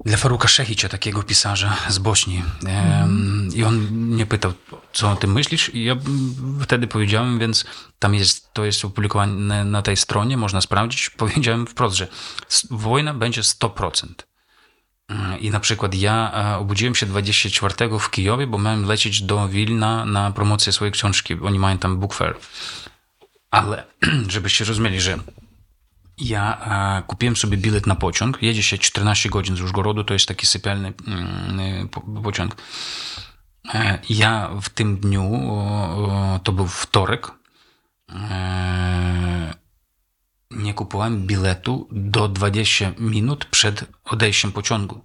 dla 0.05 0.17
Faruka 0.17 0.49
Szechicza, 0.49 0.89
takiego 0.89 1.23
pisarza 1.23 1.77
z 1.89 1.99
Bośni. 1.99 2.43
I 3.55 3.65
on 3.65 3.75
mnie 3.91 4.27
pytał, 4.27 4.53
co 4.93 5.11
o 5.11 5.17
tym 5.17 5.33
myślisz? 5.33 5.75
I 5.75 5.85
ja 5.85 5.97
wtedy 6.63 6.87
powiedziałem, 6.87 7.39
więc 7.39 7.65
tam 7.99 8.15
jest, 8.15 8.53
to 8.53 8.65
jest 8.65 8.85
opublikowane 8.85 9.65
na 9.65 9.83
tej 9.83 9.97
stronie, 9.97 10.37
można 10.37 10.61
sprawdzić. 10.61 11.11
Powiedziałem 11.17 11.67
wprost, 11.67 11.97
że 11.97 12.09
wojna 12.71 13.15
będzie 13.15 13.43
100%. 13.43 14.07
I 15.41 15.51
na 15.51 15.61
przykład 15.61 15.95
ja 15.95 16.33
obudziłem 16.59 16.95
się 16.95 17.07
24 17.07 17.75
w 18.01 18.11
Kijowie, 18.11 18.47
bo 18.47 18.59
miałem 18.59 18.85
lecieć 18.85 19.23
do 19.23 19.49
Wilna 19.49 20.05
na 20.05 20.31
promocję 20.31 20.73
swojej 20.73 20.93
książki. 20.93 21.37
Oni 21.43 21.59
mają 21.59 21.79
tam 21.79 21.99
book 21.99 22.15
fair. 22.15 22.35
Ale 23.51 23.85
żebyście 24.29 24.65
rozumieli, 24.65 25.01
że 25.01 25.19
ja 26.23 26.59
e, 26.99 27.03
kupiłem 27.07 27.37
sobie 27.37 27.57
bilet 27.57 27.87
na 27.87 27.95
pociąg. 27.95 28.43
Jedzie 28.43 28.63
się 28.63 28.79
14 28.79 29.29
godzin 29.29 29.57
z 29.57 29.61
Użgorodu, 29.61 30.05
to 30.05 30.13
jest 30.15 30.27
taki 30.27 30.47
sypialny 30.47 30.93
mm, 31.07 31.89
po, 31.89 32.01
pociąg. 32.01 32.57
E, 33.75 33.99
ja 34.09 34.51
w 34.63 34.69
tym 34.69 34.97
dniu, 34.97 35.35
o, 35.51 36.41
to 36.43 36.53
był 36.53 36.67
wtorek, 36.67 37.31
e, 38.11 39.55
nie 40.51 40.75
kupowałem 40.75 41.27
biletu 41.27 41.89
do 41.93 42.29
20 42.29 42.93
minut 42.99 43.45
przed 43.45 43.85
odejściem 44.05 44.53
pociągu. 44.53 45.05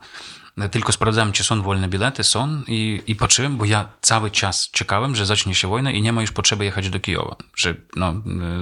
Tylko 0.72 0.92
sprawdzałem, 0.92 1.32
czy 1.32 1.44
są 1.44 1.62
wolne 1.62 1.88
bilety, 1.88 2.24
są 2.24 2.64
i, 2.68 3.04
i 3.08 3.16
patrzyłem, 3.16 3.58
bo 3.58 3.66
ja 3.66 3.90
cały 4.02 4.32
czas 4.32 4.72
czekałem, 4.72 5.16
że 5.16 5.26
zacznie 5.26 5.56
się 5.56 5.68
wojna 5.68 5.92
i 5.92 6.02
nie 6.02 6.14
ma 6.14 6.22
już 6.22 6.32
potrzeby 6.32 6.66
jechać 6.66 6.90
do 6.90 7.00
Kijowa, 7.00 7.36
że 7.56 7.76
no, 7.96 8.14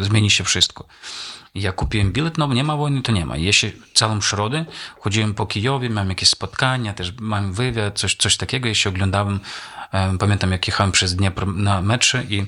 zmieni 0.01 0.29
się 0.29 0.43
wszystko. 0.43 0.87
Ja 1.55 1.71
kupiłem 1.71 2.11
bilet, 2.11 2.37
no 2.37 2.47
nie 2.47 2.63
ma 2.63 2.75
wojny, 2.75 3.01
to 3.01 3.11
nie 3.11 3.25
ma. 3.25 3.37
Jeśli 3.37 3.71
całą 3.93 4.21
środę 4.21 4.65
chodziłem 4.99 5.33
po 5.33 5.45
Kijowie, 5.45 5.89
miałem 5.89 6.09
jakieś 6.09 6.29
spotkania, 6.29 6.93
też 6.93 7.13
mam 7.19 7.53
wywiad, 7.53 7.99
coś, 7.99 8.15
coś 8.15 8.37
takiego, 8.37 8.67
jeśli 8.67 8.89
oglądałem, 8.89 9.39
pamiętam 10.19 10.51
jak 10.51 10.67
jechałem 10.67 10.91
przez 10.91 11.15
Dniepr 11.15 11.47
na 11.47 11.81
metrze 11.81 12.23
i 12.23 12.45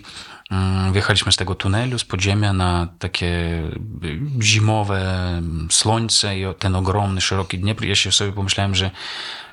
mm, 0.51 0.93
wjechaliśmy 0.93 1.31
z 1.31 1.35
tego 1.35 1.55
tunelu, 1.55 1.99
z 1.99 2.03
podziemia 2.03 2.53
na 2.53 2.87
takie 2.99 3.61
zimowe 4.41 5.41
słońce 5.69 6.39
i 6.39 6.45
ten 6.59 6.75
ogromny, 6.75 7.21
szeroki 7.21 7.59
Dniepr. 7.59 7.85
Ja 7.85 7.95
się 7.95 8.11
sobie 8.11 8.31
pomyślałem, 8.31 8.75
że 8.75 8.91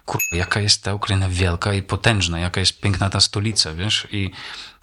kurwa, 0.06 0.36
jaka 0.36 0.60
jest 0.60 0.82
ta 0.82 0.94
Ukraina 0.94 1.28
wielka 1.28 1.74
i 1.74 1.82
potężna, 1.82 2.38
jaka 2.38 2.60
jest 2.60 2.80
piękna 2.80 3.10
ta 3.10 3.20
stolica, 3.20 3.74
wiesz, 3.74 4.08
i 4.12 4.30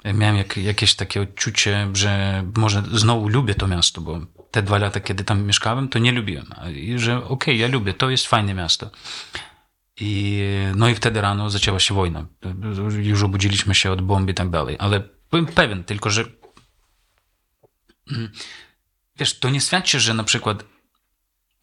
miałem 0.05 0.37
jak, 0.37 0.57
jakieś 0.57 0.95
takie 0.95 1.21
odczucie, 1.21 1.87
że 1.93 2.43
może 2.57 2.83
znowu 2.91 3.27
lubię 3.27 3.55
to 3.55 3.67
miasto, 3.67 4.01
bo 4.01 4.19
te 4.51 4.63
dwa 4.63 4.77
lata, 4.77 4.99
kiedy 4.99 5.23
tam 5.23 5.43
mieszkałem, 5.43 5.89
to 5.89 5.99
nie 5.99 6.11
lubiłem. 6.11 6.45
I 6.75 6.99
że 6.99 7.17
okej, 7.17 7.27
okay, 7.29 7.55
ja 7.55 7.67
lubię, 7.67 7.93
to 7.93 8.09
jest 8.09 8.27
fajne 8.27 8.53
miasto. 8.53 8.89
I, 9.99 10.43
no 10.75 10.89
i 10.89 10.95
wtedy 10.95 11.21
rano 11.21 11.49
zaczęła 11.49 11.79
się 11.79 11.93
wojna. 11.93 12.25
Już 13.01 13.23
obudziliśmy 13.23 13.75
się 13.75 13.91
od 13.91 14.01
bomb 14.01 14.29
i 14.29 14.33
tak 14.33 14.49
dalej. 14.49 14.75
Ale 14.79 15.09
byłem 15.31 15.45
pewien 15.45 15.83
tylko, 15.83 16.09
że 16.09 16.25
mm, 18.11 18.31
wiesz, 19.15 19.39
to 19.39 19.49
nie 19.49 19.61
świadczy, 19.61 19.99
że 19.99 20.13
na 20.13 20.23
przykład 20.23 20.63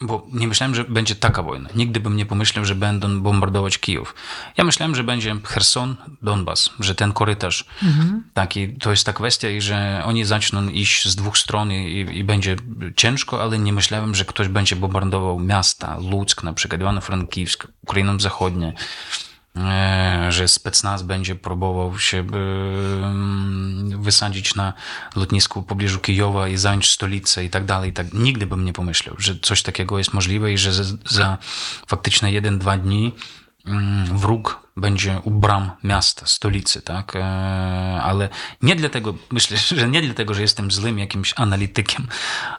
bo 0.00 0.26
nie 0.32 0.48
myślałem, 0.48 0.74
że 0.74 0.84
będzie 0.84 1.14
taka 1.14 1.42
wojna. 1.42 1.68
Nigdy 1.74 2.00
bym 2.00 2.16
nie 2.16 2.26
pomyślał, 2.26 2.64
że 2.64 2.74
będą 2.74 3.20
bombardować 3.20 3.78
Kijów. 3.78 4.14
Ja 4.56 4.64
myślałem, 4.64 4.94
że 4.94 5.04
będzie 5.04 5.36
Herson, 5.44 5.96
Donbas, 6.22 6.70
że 6.80 6.94
ten 6.94 7.12
korytarz 7.12 7.64
mhm. 7.82 8.22
taki, 8.34 8.68
to 8.68 8.90
jest 8.90 9.06
ta 9.06 9.12
kwestia 9.12 9.50
i 9.50 9.60
że 9.60 10.02
oni 10.04 10.24
zaczną 10.24 10.68
iść 10.68 11.08
z 11.08 11.16
dwóch 11.16 11.38
stron 11.38 11.72
i, 11.72 12.06
i, 12.18 12.24
będzie 12.24 12.56
ciężko, 12.96 13.42
ale 13.42 13.58
nie 13.58 13.72
myślałem, 13.72 14.14
że 14.14 14.24
ktoś 14.24 14.48
będzie 14.48 14.76
bombardował 14.76 15.40
miasta, 15.40 15.98
Ludzk 16.10 16.42
na 16.42 16.52
przykład, 16.52 16.80
Ivano-Frankivsk, 16.80 17.66
Ukrainą 17.82 18.20
Zachodnią. 18.20 18.72
E, 19.56 20.32
że 20.32 20.48
specnaz 20.48 21.02
będzie 21.02 21.34
próbował 21.34 21.98
się 21.98 22.18
mm, 22.18 24.02
wysadzić 24.02 24.54
na 24.54 24.72
lotnisku 25.16 25.62
w 25.62 25.64
pobliżu 25.64 25.98
Kijowa 25.98 26.48
i 26.48 26.56
zająć 26.56 26.90
stolicę 26.90 27.44
i 27.44 27.50
tak 27.50 27.64
dalej. 27.64 27.92
Tak. 27.92 28.12
Nigdy 28.12 28.46
bym 28.46 28.64
nie 28.64 28.72
pomyślał, 28.72 29.14
że 29.18 29.38
coś 29.42 29.62
takiego 29.62 29.98
jest 29.98 30.14
możliwe 30.14 30.52
i 30.52 30.58
że 30.58 30.72
za, 30.72 31.38
jeden, 32.30 32.58
dwa 32.58 32.78
dni 32.78 33.12
mm, 33.66 34.18
wróg 34.18 34.67
będzie 34.80 35.20
u 35.24 35.30
bram 35.30 35.70
miasta, 35.84 36.26
stolicy, 36.26 36.82
tak? 36.82 37.16
E, 37.16 37.22
ale 38.02 38.28
nie 38.62 38.76
dlatego, 38.76 39.14
myślę, 39.30 39.56
że 39.56 39.88
nie 39.88 40.02
dlatego, 40.02 40.34
że 40.34 40.42
jestem 40.42 40.70
złym 40.70 40.98
jakimś 40.98 41.34
analitykiem, 41.36 42.06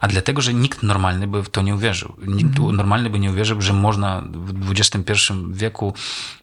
a 0.01 0.07
dlatego, 0.07 0.41
że 0.41 0.53
nikt 0.53 0.83
normalny 0.83 1.27
by 1.27 1.43
w 1.43 1.49
to 1.49 1.61
nie 1.61 1.75
uwierzył. 1.75 2.15
Nikt 2.27 2.59
mm 2.59 2.69
normalny 2.79 3.09
by 3.09 3.19
nie 3.19 3.31
uwierzył, 3.31 3.61
że 3.61 3.73
można 3.73 4.23
w 4.31 4.71
XXI 4.71 5.33
wieku 5.51 5.93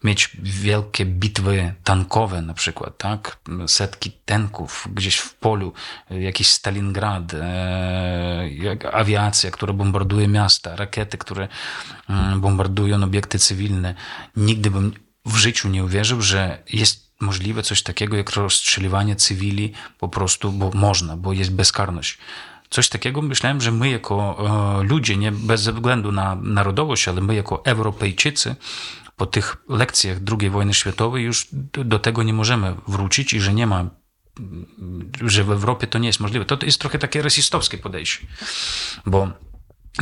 mieć 0.04 0.30
wielkie 0.42 1.06
bitwy 1.06 1.74
tankowe 1.84 2.42
na 2.42 2.54
przykład, 2.54 2.98
tak? 2.98 3.38
Setki 3.66 4.12
tanków 4.24 4.88
gdzieś 4.94 5.16
w 5.16 5.34
polu, 5.34 5.72
jakiś 6.10 6.48
Stalingrad, 6.48 7.34
e, 7.34 8.48
awiacja, 8.92 9.50
która 9.50 9.72
bombarduje 9.72 10.28
miasta, 10.28 10.76
rakiety, 10.76 11.18
które 11.18 11.48
mm, 12.08 12.40
bombardują 12.40 13.02
obiekty 13.02 13.38
cywilne. 13.38 13.94
Nigdy 14.36 14.70
bym 14.70 15.05
w 15.26 15.36
życiu 15.36 15.68
nie 15.68 15.84
uwierzył, 15.84 16.22
że 16.22 16.62
jest 16.72 17.06
możliwe 17.20 17.62
coś 17.62 17.82
takiego 17.82 18.16
jak 18.16 18.30
rozstrzeliwanie 18.30 19.16
cywili 19.16 19.72
po 19.98 20.08
prostu, 20.08 20.52
bo 20.52 20.70
można, 20.74 21.16
bo 21.16 21.32
jest 21.32 21.52
bezkarność. 21.52 22.18
Coś 22.70 22.88
takiego 22.88 23.22
myślałem, 23.22 23.60
że 23.60 23.72
my 23.72 23.90
jako 23.90 24.36
e, 24.80 24.82
ludzie, 24.82 25.16
nie 25.16 25.32
bez 25.32 25.68
względu 25.68 26.12
na 26.12 26.34
narodowość, 26.34 27.08
ale 27.08 27.20
my 27.20 27.34
jako 27.34 27.64
Europejczycy 27.64 28.56
po 29.16 29.26
tych 29.26 29.56
lekcjach 29.68 30.18
II 30.40 30.50
wojny 30.50 30.74
światowej 30.74 31.24
już 31.24 31.46
do 31.72 31.98
tego 31.98 32.22
nie 32.22 32.32
możemy 32.32 32.74
wrócić 32.88 33.32
i 33.32 33.40
że 33.40 33.54
nie 33.54 33.66
ma 33.66 33.90
że 35.24 35.44
w 35.44 35.50
Europie 35.50 35.86
to 35.86 35.98
nie 35.98 36.06
jest 36.06 36.20
możliwe. 36.20 36.44
To 36.44 36.58
jest 36.62 36.80
trochę 36.80 36.98
takie 36.98 37.22
rasistowskie 37.22 37.78
podejście, 37.78 38.26
bo 39.06 39.28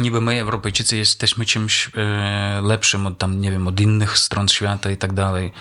niby 0.00 0.20
my, 0.20 0.40
Europejczycy, 0.40 0.96
jesteśmy 0.96 1.44
czymś 1.44 1.90
e, 1.96 2.60
lepszym 2.62 3.06
od 3.06 3.18
tam, 3.18 3.40
nie 3.40 3.50
wiem, 3.50 3.68
od 3.68 3.80
innych 3.80 4.18
stron 4.18 4.48
świata 4.48 4.90
i 4.90 4.96
tak 4.96 5.12
dalej. 5.12 5.52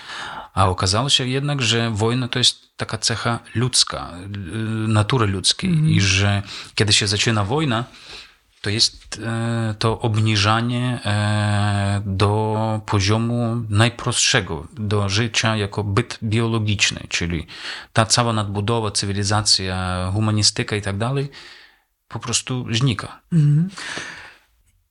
A 0.54 0.68
okazało 0.68 1.08
się 1.08 1.26
jednak, 1.26 1.62
że 1.62 1.90
wojna 1.90 2.28
to 2.28 2.38
jest 2.38 2.76
taka 2.76 2.98
cecha 2.98 3.38
ludzka, 3.54 4.10
e, 4.12 4.28
natury 4.88 5.26
ludzkiej 5.26 5.70
mm. 5.70 5.90
i 5.90 6.00
że 6.00 6.42
kiedy 6.74 6.92
się 6.92 7.06
zaczyna 7.06 7.44
wojna, 7.44 7.84
to 8.60 8.70
jest 8.70 9.20
e, 9.24 9.74
to 9.78 10.00
obniżanie 10.00 11.00
do 12.06 12.80
poziomu 12.86 13.56
najprostszego, 13.68 14.66
do 14.72 15.08
życia 15.08 15.56
jako 15.56 15.84
byt 15.84 16.18
biologiczny, 16.22 17.00
czyli 17.08 17.46
ta 17.92 18.06
cała 18.06 18.32
nadbudowa, 18.32 18.90
cywilizacja, 18.90 20.10
humanistyka 20.12 20.76
i 20.76 20.82
tak 20.82 20.98
dalej 20.98 21.30
po 22.08 22.18
prostu 22.18 22.66
znika. 22.70 23.20
Mm. 23.32 23.68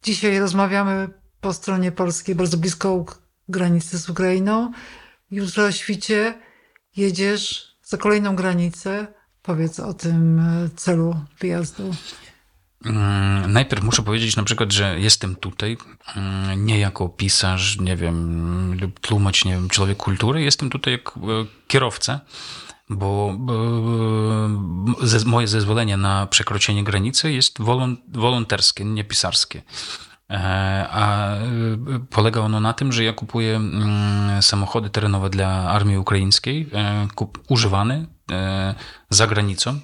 Dzisiaj 0.03 0.39
rozmawiamy 0.39 1.09
po 1.41 1.53
stronie 1.53 1.91
polskiej, 1.91 2.35
bardzo 2.35 2.57
blisko 2.57 3.05
granicy 3.49 3.99
z 3.99 4.09
Ukrainą. 4.09 4.71
Jutro 5.31 5.63
o 5.65 5.71
świcie 5.71 6.33
jedziesz 6.95 7.75
za 7.83 7.97
kolejną 7.97 8.35
granicę. 8.35 9.07
Powiedz 9.41 9.79
o 9.79 9.93
tym 9.93 10.39
e, 10.39 10.69
celu 10.75 11.15
wyjazdu. 11.39 11.95
Mm, 12.85 13.51
najpierw 13.51 13.83
muszę 13.83 14.03
powiedzieć 14.03 14.35
na 14.35 14.43
przykład, 14.43 14.71
że 14.71 14.99
jestem 14.99 15.35
tutaj 15.35 15.77
mm, 16.15 16.65
nie 16.65 16.79
jako 16.79 17.09
pisarz, 17.09 17.79
nie 17.79 17.95
wiem, 17.95 18.79
lub 18.81 18.99
tłumacz, 18.99 19.45
nie 19.45 19.51
wiem, 19.51 19.69
człowiek 19.69 19.97
kultury. 19.97 20.41
Jestem 20.41 20.69
tutaj 20.69 20.93
jak 20.93 21.09
e, 21.17 21.21
kierowca, 21.67 22.19
bo 22.95 23.35
e, 25.03 25.25
moje 25.25 25.47
zezwolenie 25.47 25.97
na 25.97 26.27
przekroczenie 26.27 26.83
granicy 26.83 27.31
jest 27.31 27.57
wolonterskie, 28.07 28.85
nie 28.85 29.03
pisarskie. 29.03 29.61
E, 30.29 30.87
a 30.91 31.35
e, 31.35 31.41
polega 32.09 32.41
ono 32.41 32.59
na 32.59 32.73
tym, 32.73 32.91
że 32.91 33.03
ja 33.03 33.13
kupuję 33.13 33.55
mm, 33.55 34.41
samochody 34.41 34.89
terenowe 34.89 35.29
dla 35.29 35.47
armii 35.47 35.97
ukraińskiej, 35.97 36.69
używane 37.49 38.05
za 39.09 39.27
granicą. 39.27 39.79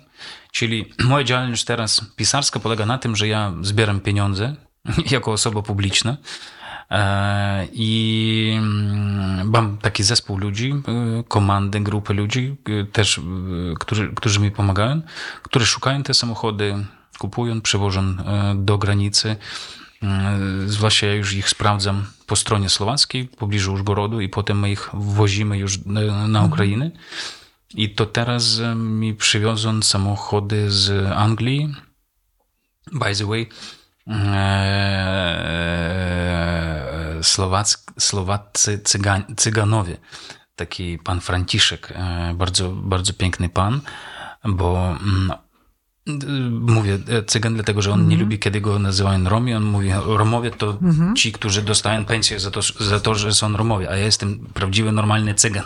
Czyli 0.52 0.94
moja 1.10 1.24
działalność 1.24 1.64
teraz 1.64 2.02
pisarska 2.16 2.60
polega 2.60 2.86
na 2.86 2.98
tym, 2.98 3.16
że 3.16 3.28
ja 3.28 3.54
zbieram 3.62 4.00
pieniądze 4.00 4.56
jako 5.12 5.32
osoba 5.32 5.62
publiczna 5.62 6.18
E, 6.18 6.59
I 7.72 8.54
mm, 8.58 9.50
mam 9.50 9.78
taki 9.78 10.04
zespół 10.04 10.38
ludzi, 10.38 10.74
e, 10.88 11.24
komandy, 11.24 11.80
grupy 11.80 12.14
ludzi, 12.14 12.56
e, 12.66 12.86
też, 12.86 13.22
którzy, 13.80 14.12
którzy 14.16 14.40
mi 14.40 14.52
pomagają, 14.52 15.02
którzy 15.44 15.66
szukają 15.66 16.04
te 16.04 16.14
samochody, 16.14 16.86
kupują, 17.20 17.62
przewożą 17.62 18.16
do 18.56 18.78
granicy. 18.78 19.36
Zwłaszcza 20.66 21.08
ja 21.08 21.14
już 21.14 21.34
ich 21.34 21.50
sprawdzam 21.50 22.06
po 22.28 22.36
stronie 22.36 22.70
słowackiej, 22.70 23.28
w 23.28 23.36
pobliżu 23.36 23.74
Użgorodu 23.74 24.22
i 24.22 24.30
potem 24.30 24.60
my 24.60 24.72
ich 24.72 24.90
wozimy 24.94 25.58
już 25.58 25.86
na 25.86 26.02
mhm. 26.02 26.46
Ukrainę. 26.46 26.92
I 27.74 27.90
to 27.90 28.06
teraz 28.06 28.62
mi 28.76 29.14
przywiozą 29.14 29.82
samochody 29.82 30.72
z 30.72 31.12
Anglii. 31.12 31.76
By 32.92 33.16
the 33.16 33.26
way, 33.26 33.50
Słowac, 37.22 37.86
Słowacy 38.00 38.80
cygan, 38.84 39.24
Cyganowie. 39.38 39.98
Taki 40.56 40.98
pan 40.98 41.22
Franciszek, 41.22 41.94
bardzo, 42.36 42.70
bardzo 42.70 43.14
piękny 43.14 43.50
pan, 43.50 43.82
bo 44.46 44.98
mm, 45.02 45.32
mówię 46.62 47.00
cygan, 47.28 47.54
dlatego 47.54 47.82
że 47.82 47.92
on 47.92 48.00
mm 48.00 48.08
-hmm. 48.08 48.12
nie 48.12 48.18
lubi, 48.18 48.40
kiedy 48.40 48.62
go 48.62 48.80
nazywają 48.80 49.30
Romi. 49.30 49.54
On 49.54 49.64
mówi, 49.64 49.90
Romowie 50.06 50.52
to 50.52 50.78
mm 50.82 50.96
-hmm. 50.96 51.14
ci, 51.14 51.32
którzy 51.32 51.62
dostają 51.62 52.06
pensję 52.06 52.40
za 52.40 52.52
to, 52.52 52.62
za 52.80 53.00
to, 53.00 53.16
że 53.16 53.34
są 53.34 53.58
Romowie, 53.58 53.90
a 53.90 53.96
ja 53.96 54.06
jestem 54.06 54.40
prawdziwy, 54.54 54.92
normalny 54.92 55.34
cygan. 55.34 55.66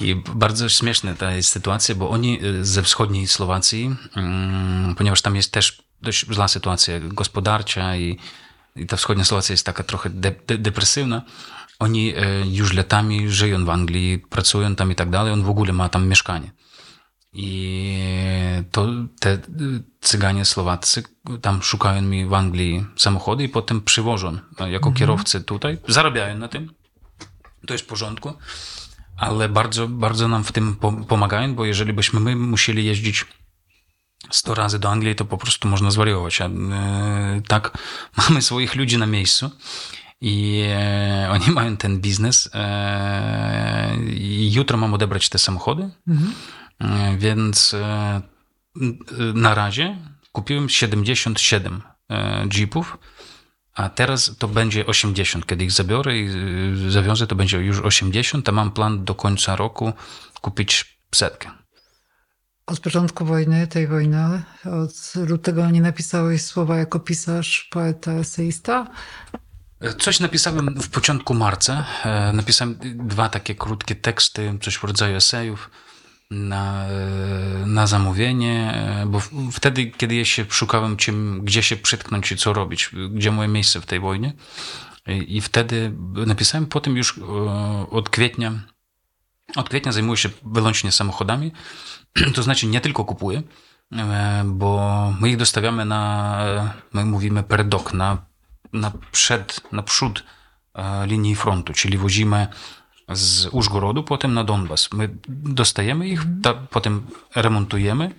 I 0.00 0.22
bardzo 0.34 0.68
śmieszna 0.68 1.14
ta 1.14 1.32
jest 1.32 1.48
sytuacja, 1.48 1.94
bo 1.94 2.10
oni 2.10 2.38
ze 2.62 2.82
wschodniej 2.82 3.26
Słowacji, 3.26 3.96
mm, 4.16 4.94
ponieważ 4.94 5.22
tam 5.22 5.36
jest 5.36 5.52
też 5.52 5.82
dość 6.02 6.26
zła 6.30 6.48
sytuacja 6.48 7.00
gospodarcza 7.00 7.96
i, 7.96 8.18
i 8.76 8.86
ta 8.86 8.96
wschodnia 8.96 9.24
Słowacja 9.24 9.52
jest 9.52 9.66
taka 9.66 9.82
trochę 9.82 10.10
de, 10.10 10.34
de, 10.46 10.58
depresywna, 10.58 11.22
oni 11.78 12.14
już 12.44 12.72
latami 12.72 13.30
żyją 13.30 13.64
w 13.64 13.70
Anglii, 13.70 14.18
pracują 14.18 14.74
tam 14.74 14.92
i 14.92 14.94
tak 14.94 15.10
dalej, 15.10 15.32
on 15.32 15.42
w 15.42 15.50
ogóle 15.50 15.72
ma 15.72 15.88
tam 15.88 16.08
mieszkanie. 16.08 16.52
I 17.32 18.02
to 18.72 18.86
te 19.20 19.38
cyganie 20.00 20.44
słowaccy 20.44 21.02
tam 21.42 21.62
szukają 21.62 22.02
mi 22.02 22.26
w 22.26 22.34
Anglii 22.34 22.86
samochody 22.96 23.44
i 23.44 23.48
potem 23.48 23.80
przywożą 23.80 24.38
jako 24.58 24.88
mhm. 24.88 24.94
kierowcy 24.94 25.40
tutaj. 25.40 25.78
Zarabiają 25.88 26.38
na 26.38 26.48
tym. 26.48 26.72
To 27.66 27.74
jest 27.74 27.84
w 27.84 27.86
porządku. 27.86 28.32
Ale 29.16 29.48
bardzo, 29.48 29.88
bardzo 29.88 30.28
nam 30.28 30.44
w 30.44 30.52
tym 30.52 30.76
pomagają, 31.08 31.54
bo 31.54 31.64
jeżeli 31.64 31.92
byśmy 31.92 32.20
my 32.20 32.36
musieli 32.36 32.84
jeździć 32.84 33.26
100 34.30 34.54
razy 34.54 34.78
do 34.78 34.90
Anglii, 34.90 35.14
to 35.14 35.24
po 35.24 35.38
prostu 35.38 35.68
można 35.68 35.90
zwariować. 35.90 36.40
A 36.40 36.46
e, 36.46 37.42
tak, 37.48 37.78
mamy 38.28 38.42
swoich 38.42 38.74
ludzi 38.74 38.98
na 38.98 39.06
miejscu 39.06 39.50
i 40.20 40.64
e, 40.68 41.28
oni 41.30 41.50
mają 41.50 41.76
ten 41.76 42.00
biznes. 42.00 42.48
E, 42.54 43.96
jutro 44.50 44.76
mam 44.78 44.94
odebrać 44.94 45.28
te 45.28 45.38
samochody. 45.38 45.90
Mhm. 46.08 46.32
E, 46.80 47.16
więc 47.18 47.74
e, 47.74 48.22
na 49.34 49.54
razie 49.54 49.96
kupiłem 50.32 50.68
77 50.68 51.82
e, 52.10 52.46
jeepów, 52.52 52.98
a 53.74 53.88
teraz 53.88 54.36
to 54.38 54.48
będzie 54.48 54.86
80. 54.86 55.46
Kiedy 55.46 55.64
ich 55.64 55.72
zabiorę 55.72 56.18
i 56.18 56.28
zawiążę, 56.88 57.26
to 57.26 57.34
będzie 57.34 57.58
już 57.58 57.80
80, 57.80 58.48
a 58.48 58.52
mam 58.52 58.70
plan 58.70 59.04
do 59.04 59.14
końca 59.14 59.56
roku 59.56 59.92
kupić 60.40 60.98
setkę. 61.14 61.50
Od 62.70 62.80
początku 62.80 63.24
wojny, 63.24 63.66
tej 63.66 63.86
wojny, 63.86 64.42
od 64.64 65.14
lutego 65.28 65.70
nie 65.70 65.80
napisałeś 65.80 66.42
słowa 66.42 66.76
jako 66.76 67.00
pisarz, 67.00 67.68
poeta, 67.70 68.12
eseista? 68.12 68.86
Coś 69.98 70.20
napisałem 70.20 70.74
w 70.80 70.88
początku 70.88 71.34
marca. 71.34 71.86
Napisałem 72.32 72.78
dwa 72.94 73.28
takie 73.28 73.54
krótkie 73.54 73.94
teksty, 73.94 74.58
coś 74.62 74.76
w 74.76 74.84
rodzaju 74.84 75.16
esejów 75.16 75.70
na, 76.30 76.86
na 77.66 77.86
zamówienie, 77.86 78.74
bo 79.06 79.20
wtedy, 79.52 79.86
kiedy 79.86 80.14
ja 80.14 80.24
się 80.24 80.44
szukałem, 80.48 80.96
czym, 80.96 81.40
gdzie 81.44 81.62
się 81.62 81.76
przytknąć 81.76 82.32
i 82.32 82.36
co 82.36 82.52
robić, 82.52 82.90
gdzie 83.10 83.30
moje 83.30 83.48
miejsce 83.48 83.80
w 83.80 83.86
tej 83.86 84.00
wojnie. 84.00 84.32
I 85.06 85.40
wtedy 85.40 85.92
napisałem 86.26 86.66
potem 86.66 86.96
już 86.96 87.18
e, 87.18 87.22
od 87.90 88.08
kwietnia, 88.08 88.52
od 89.56 89.68
kwietnia 89.68 89.92
zajmuję 89.92 90.16
się 90.16 90.28
wyłącznie 90.44 90.92
samochodami, 90.92 91.52
to 92.34 92.42
znaczy 92.42 92.66
nie 92.66 92.80
tylko 92.80 93.04
kupuję, 93.04 93.42
e, 93.92 94.42
bo 94.46 95.14
my 95.20 95.30
ich 95.30 95.36
dostawiamy 95.36 95.84
na, 95.84 96.74
my 96.92 97.04
mówimy 97.04 97.42
per 97.42 97.64
dok, 97.64 97.92
na, 97.92 98.18
na 98.72 98.92
przed, 99.12 99.72
na 99.72 99.82
przód 99.82 100.24
e, 100.74 101.06
linii 101.06 101.36
frontu, 101.36 101.72
czyli 101.72 101.98
wozimy 101.98 102.46
z 103.08 103.46
Użgorodu, 103.46 104.02
potem 104.02 104.34
na 104.34 104.44
Donbas. 104.44 104.92
My 104.92 105.08
dostajemy 105.28 106.08
ich, 106.08 106.22
ta, 106.42 106.54
potem 106.54 107.06
remontujemy, 107.34 108.14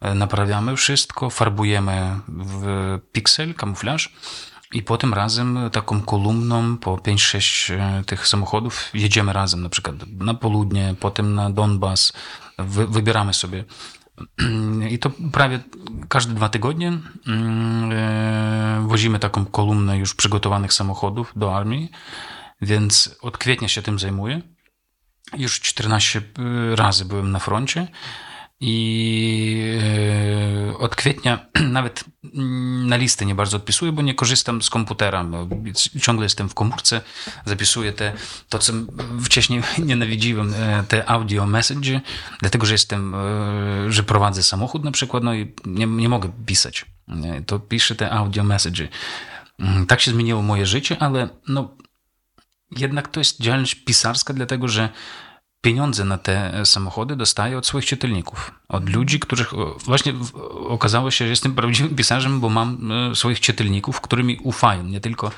e, 0.00 0.14
naprawiamy 0.14 0.76
wszystko, 0.76 1.30
farbujemy 1.30 2.20
w 2.28 2.64
piksel, 3.12 3.54
kamuflaż 3.54 4.12
i 4.72 4.82
potem 4.82 5.14
razem 5.14 5.58
taką 5.72 6.00
kolumną 6.00 6.76
po 6.76 6.96
5-6 6.96 7.74
e, 7.74 8.04
tych 8.04 8.26
samochodów 8.26 8.90
jedziemy 8.94 9.32
razem, 9.32 9.62
na 9.62 9.68
przykład 9.68 9.96
na 10.18 10.34
południe, 10.34 10.94
potem 11.00 11.34
na 11.34 11.50
Donbas, 11.50 12.12
wy, 12.58 12.86
wybieramy 12.86 13.34
sobie. 13.34 13.64
I 14.90 14.98
to 14.98 15.10
prawie 15.32 15.60
każde 16.08 16.34
dwa 16.34 16.48
tygodnie 16.48 16.98
mm, 17.26 17.92
e, 17.92 18.84
wozimy 18.88 19.18
taką 19.18 19.44
kolumnę 19.46 19.98
już 19.98 20.14
przygotowanych 20.14 20.72
samochodów 20.72 21.32
do 21.36 21.56
armii 21.56 21.90
więc 22.62 23.16
od 23.22 23.38
kwietnia 23.38 23.68
się 23.68 23.82
tym 23.82 23.98
zajmuję. 23.98 24.40
Już 25.36 25.60
14 25.60 26.18
y, 26.18 26.76
razy 26.76 27.04
byłem 27.04 27.32
na 27.32 27.38
froncie 27.38 27.88
i 28.64 29.78
y, 30.70 30.78
od 30.78 30.96
kwietnia 30.96 31.46
nawet 31.78 32.04
na 32.84 32.96
listy 32.96 33.26
nie 33.26 33.34
bardzo 33.34 33.56
odpisuję, 33.56 33.92
bo 33.92 34.02
nie 34.02 34.14
korzystam 34.14 34.62
z 34.62 34.70
komputera. 34.70 35.24
Ciągle 36.00 36.24
jestem 36.24 36.48
w 36.48 36.54
komórce, 36.54 37.00
zapisuję 37.44 37.92
te, 37.92 38.12
to 38.48 38.58
co 38.58 38.72
wcześniej 39.24 39.62
nienawidziłem, 39.78 40.54
e, 40.54 40.84
te 40.88 41.10
audio 41.10 41.46
message, 41.46 42.00
dlatego 42.40 42.66
że 42.66 42.74
jestem, 42.74 43.14
e, 43.14 43.92
że 43.92 44.02
prowadzę 44.02 44.42
samochód 44.42 44.84
na 44.84 44.90
przykład, 44.90 45.22
no 45.22 45.34
i 45.34 45.52
nie, 45.66 45.86
nie 45.86 46.08
mogę 46.08 46.32
pisać. 46.46 46.86
To 47.46 47.58
piszę 47.58 47.94
te 47.94 48.10
audio 48.10 48.44
message. 48.44 48.88
Mm, 49.58 49.86
tak 49.86 50.00
się 50.00 50.10
zmieniło 50.10 50.42
moje 50.42 50.66
życie, 50.66 50.96
ale 51.00 51.28
no, 51.48 51.76
jednak 52.76 53.08
to 53.08 53.20
jest 53.20 53.40
działalność 53.40 53.74
pisarska, 53.74 54.34
dlatego 54.34 54.68
że 54.68 54.88
pieniądze 55.62 56.04
na 56.04 56.18
te 56.18 56.66
samochody 56.66 57.16
dostaję 57.16 57.58
od 57.58 57.66
swoich 57.66 57.86
czytelników, 57.86 58.50
od 58.68 58.88
ludzi, 58.88 59.20
których 59.20 59.52
właśnie 59.84 60.14
okazało 60.68 61.10
się, 61.10 61.24
że 61.24 61.30
jestem 61.30 61.54
prawdziwym 61.54 61.94
pisarzem, 61.94 62.40
bo 62.40 62.48
mam 62.48 62.92
e, 62.92 63.14
swoich 63.14 63.40
czytelników, 63.40 64.00
którymi 64.00 64.38
ufają. 64.42 64.84
Nie 64.84 65.00
tylko 65.00 65.30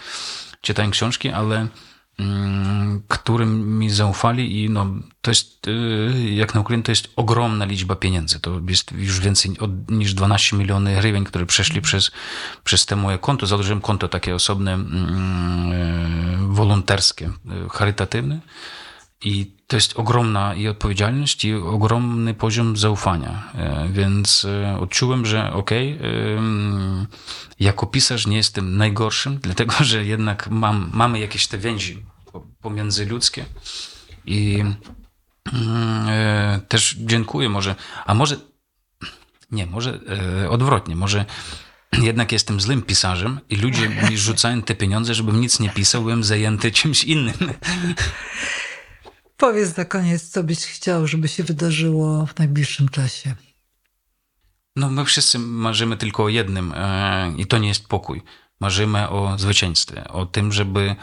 czytają 0.61 0.91
książki, 0.91 1.29
ale 1.29 1.67
mm, 2.19 3.03
którym 3.09 3.79
mi 3.79 3.91
zaufali 3.91 4.65
i 4.65 4.71
no, 4.71 4.87
to 5.23 5.31
jest, 5.31 5.67
e, 5.69 6.35
jak 6.35 6.55
na 6.55 6.61
Ukrainie, 6.61 6.85
to 6.85 6.93
jest 6.93 7.09
ogromna 7.17 7.65
liczba 7.65 7.97
pieniędzy. 7.97 8.41
To 8.41 8.61
jest 8.69 8.93
już 8.93 9.21
więcej 9.21 9.59
od, 9.59 9.91
niż 9.91 10.15
12 10.15 10.57
milionów 10.57 10.99
hrywień, 10.99 11.25
które 11.25 11.47
przeszli 11.47 11.81
przez, 11.81 12.11
przez 12.65 12.87
te 12.87 12.97
moje 12.97 13.19
konto. 13.19 13.47
Założyłem 13.47 13.81
konto 13.81 14.09
takie 14.09 14.35
osobne, 14.35 14.73
mm, 14.75 15.73
e, 15.73 16.55
wolonterskie, 16.55 17.31
charytatywne 17.71 18.41
i 19.25 19.55
to 19.67 19.77
jest 19.77 19.97
ogromna 19.97 20.55
i 20.55 20.69
odpowiedzialność, 20.69 21.45
i 21.45 21.55
ogromny 21.55 22.35
poziom 22.35 22.77
zaufania. 22.77 23.53
E, 23.55 23.89
więc 23.93 24.45
e, 24.45 24.79
odczułem, 24.79 25.27
że 25.27 25.53
okej, 25.53 25.95
okay, 25.95 26.07
jako 27.61 27.87
pisarz 27.87 28.27
nie 28.27 28.37
jestem 28.37 28.77
najgorszym, 28.77 29.39
dlatego 29.43 29.75
że 29.81 30.05
jednak 30.05 30.51
mam, 30.51 30.91
mamy 30.93 31.19
jakieś 31.19 31.47
te 31.47 31.59
więzi 31.59 32.03
pomiędzyludzkie. 32.61 33.45
I 34.27 34.61
mm, 34.61 36.09
e, 36.09 36.61
też 36.69 36.97
dziękuję 36.99 37.49
może, 37.49 37.75
a 38.07 38.15
może 38.15 38.37
nie, 39.51 39.67
może 39.67 40.01
odwrotnie, 40.51 40.97
może 40.97 41.25
jednak 42.03 42.33
jestem 42.33 42.61
złym 42.61 42.83
pisarzem 42.83 43.41
i 43.51 43.57
ludzie 43.57 43.89
mi 43.89 44.19
rzucają 44.19 44.63
te 44.63 44.75
pieniądze, 44.75 45.15
żebym 45.15 45.41
nic 45.41 45.61
nie 45.61 45.71
pisał, 45.71 46.03
byłem 46.03 46.25
zajęty 46.25 46.73
czymś 46.81 47.05
innym. 47.05 47.53
Powiedz 49.37 49.77
na 49.77 49.85
koniec, 49.85 50.29
co 50.29 50.45
byś 50.45 50.59
chciał, 50.59 51.07
żeby 51.07 51.29
się 51.29 51.43
wydarzyło 51.43 52.27
w 52.27 52.39
najbliższym 52.39 52.89
czasie. 52.89 53.35
No, 54.77 54.91
my 54.91 55.05
wszyscy 55.05 55.39
marzymy 55.39 55.97
tylko 55.97 56.25
o 56.25 56.29
jednym 56.29 56.73
e, 56.77 57.33
i 57.37 57.47
to 57.47 57.59
nie 57.59 57.69
jest 57.69 57.89
pokój. 57.89 58.23
Marzymy 58.61 59.09
o 59.09 59.39
zwycięstwie, 59.39 60.09
o 60.09 60.27
tym, 60.27 60.53
żeby 60.53 60.97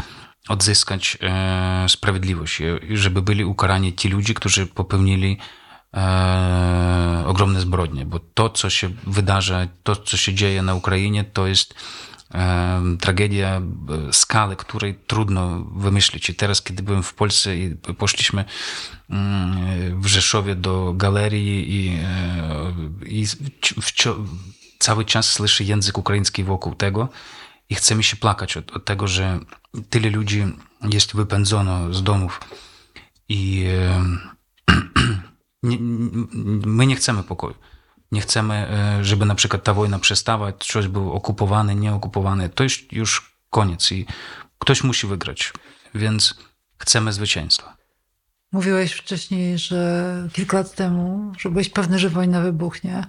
odzyskać 0.48 1.18
e, 1.22 1.86
sprawiedliwość, 1.90 2.62
żeby 2.90 3.22
byli 3.22 3.46
ukarani 3.46 3.96
ci 3.96 4.10
ludzie, 4.10 4.34
którzy 4.34 4.68
popełnili 4.68 5.38
e, 5.94 7.24
ogromne 7.26 7.62
zbrodnie, 7.62 8.06
bo 8.06 8.20
to, 8.20 8.50
co 8.50 8.70
się 8.70 8.90
wydarza, 9.08 9.68
to, 9.84 9.96
co 9.96 10.18
się 10.18 10.34
dzieje 10.34 10.62
na 10.62 10.76
Ukrainie, 10.76 11.24
to 11.24 11.48
jest 11.48 11.74
tragedia 13.00 13.62
e, 14.10 14.14
skały, 14.14 14.56
której 14.56 14.96
trudno 15.08 15.60
wymyślić. 15.60 16.30
I 16.30 16.36
teraz, 16.36 16.62
kiedy 16.62 16.84
byłem 16.84 17.04
w 17.04 17.14
Polsce 17.14 17.58
i 17.58 17.76
poszliśmy 17.76 18.46
mm, 19.10 20.02
w 20.02 20.08
Rzeszowie 20.08 20.56
do 20.56 20.94
galerii 20.94 21.76
i, 21.76 22.00
e, 22.04 22.74
i 23.06 23.26
cały 24.80 25.06
czas 25.06 25.32
słyszę 25.32 25.64
język 25.64 25.98
ukraiński 25.98 26.44
wokół 26.44 26.76
tego 26.76 27.10
i 27.70 27.76
chce 27.76 27.96
mi 27.96 28.04
się 28.04 28.18
plakać 28.18 28.58
od, 28.58 28.72
od 28.72 28.86
tego, 28.86 29.08
że 29.08 29.40
tyle 29.90 30.10
ludzi 30.10 30.46
jest 30.92 31.16
wypędzono 31.16 31.94
z 31.94 32.04
domów 32.04 32.40
i 33.30 33.66
my 36.66 36.88
nie 36.88 36.96
chcemy 36.96 37.24
pokoju 37.24 37.56
nie 38.12 38.22
chcemy, 38.22 38.54
e, 38.54 39.06
żeby 39.06 39.26
na 39.26 39.36
przykład 39.36 39.64
ta 39.64 39.74
wojna 39.74 40.00
przestała, 40.00 40.54
coś 40.60 40.88
było 40.88 41.14
okupowane, 41.14 41.76
nieokupowane. 41.76 42.50
To 42.50 42.64
już, 42.64 42.86
już 42.92 43.36
koniec 43.50 43.92
i 43.92 44.06
ktoś 44.60 44.84
musi 44.84 45.08
wygrać, 45.08 45.54
więc 45.96 46.36
chcemy 46.78 47.14
zwycięstwa. 47.14 47.78
Mówiłeś 48.52 48.94
wcześniej, 48.94 49.58
że 49.58 50.30
kilka 50.34 50.58
lat 50.58 50.76
temu, 50.76 51.34
że 51.40 51.50
byłeś 51.50 51.70
pewny, 51.70 52.00
że 52.00 52.10
wojna 52.10 52.42
wybuchnie. 52.42 53.06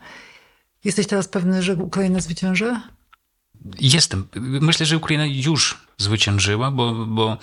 Jesteś 0.85 1.07
teraz 1.07 1.29
pewny, 1.29 1.63
że 1.63 1.75
Ukraina 1.75 2.21
zwycięży? 2.21 2.81
Jestem. 3.81 4.29
Myślę, 4.41 4.87
że 4.87 4.97
Ukraina 4.97 5.27
już 5.27 5.87
zwyciężyła, 5.99 6.71
bo, 6.71 7.07
bo 7.07 7.37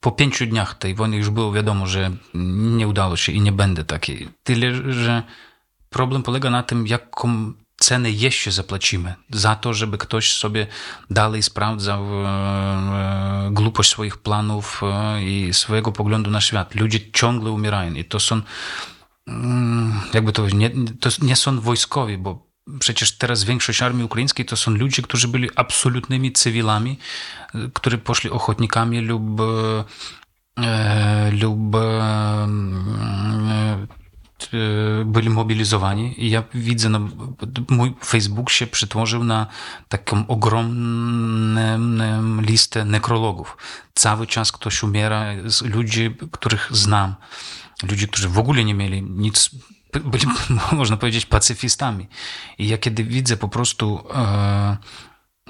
po 0.00 0.12
pięciu 0.12 0.46
dniach 0.46 0.74
tej 0.74 0.94
wojny 0.94 1.16
już 1.16 1.30
było 1.30 1.52
wiadomo, 1.52 1.86
że 1.86 2.10
nie 2.34 2.88
udało 2.88 3.16
się 3.16 3.32
i 3.32 3.40
nie 3.40 3.52
będę 3.52 3.84
takiej. 3.84 4.28
Tyle, 4.42 4.92
że 4.92 5.22
problem 5.96 6.22
polega 6.22 6.50
na 6.50 6.62
tym, 6.62 6.86
jaką 6.86 7.52
cenę 7.76 8.10
jeszcze 8.10 8.52
zapłacimy 8.52 9.14
za 9.30 9.54
to, 9.54 9.74
żeby 9.74 9.98
ktoś 9.98 10.32
sobie 10.32 10.66
dalej 11.10 11.42
sprawdzał 11.42 12.26
e, 12.26 13.48
głupość 13.52 13.90
swoich 13.90 14.16
planów 14.16 14.80
e, 14.82 15.22
i 15.24 15.54
swojego 15.54 15.92
poglądu 15.92 16.30
na 16.30 16.40
świat. 16.40 16.74
Ludzie 16.74 17.12
ciągle 17.12 17.50
umierają 17.50 17.94
i 17.94 18.04
to 18.04 18.20
są 18.20 18.40
mm, 19.26 20.00
jakby 20.14 20.32
to 20.32 20.48
nie, 20.48 20.70
to 21.00 21.10
nie 21.22 21.36
są 21.36 21.60
wojskowi, 21.60 22.18
bo 22.18 22.46
przecież 22.80 23.18
teraz 23.18 23.44
większość 23.44 23.82
armii 23.82 24.04
ukraińskiej 24.04 24.46
to 24.46 24.56
są 24.56 24.70
ludzie, 24.70 25.02
którzy 25.02 25.28
byli 25.28 25.50
absolutnymi 25.56 26.32
cywilami, 26.32 26.98
którzy 27.72 27.98
poszli 27.98 28.30
ochotnikami 28.30 29.00
lub 29.00 29.40
e, 29.40 31.30
lub 31.30 31.76
byli 35.04 35.30
mobilizowani 35.30 36.24
i 36.24 36.30
ja 36.30 36.42
widzę, 36.54 36.88
no, 36.88 37.00
mój 37.70 37.94
Facebook 38.04 38.50
się 38.50 38.66
przetworzył 38.66 39.24
na 39.24 39.46
taką 39.88 40.26
ogromną 40.26 41.60
listę 42.40 42.84
nekrologów. 42.84 43.56
Cały 43.94 44.26
czas 44.26 44.52
ktoś 44.52 44.82
umiera 44.82 45.24
ludzi, 45.64 46.16
których 46.30 46.68
znam. 46.70 47.14
Ludzi, 47.90 48.08
którzy 48.08 48.28
w 48.28 48.38
ogóle 48.38 48.64
nie 48.64 48.74
mieli 48.74 49.02
nic, 49.02 49.50
byli, 50.04 50.26
można 50.72 50.96
powiedzieć, 50.96 51.26
pacyfistami. 51.26 52.08
I 52.58 52.68
ja 52.68 52.78
kiedy 52.78 53.04
widzę 53.04 53.36
po 53.36 53.48
prostu 53.48 54.04
e, 54.14 54.76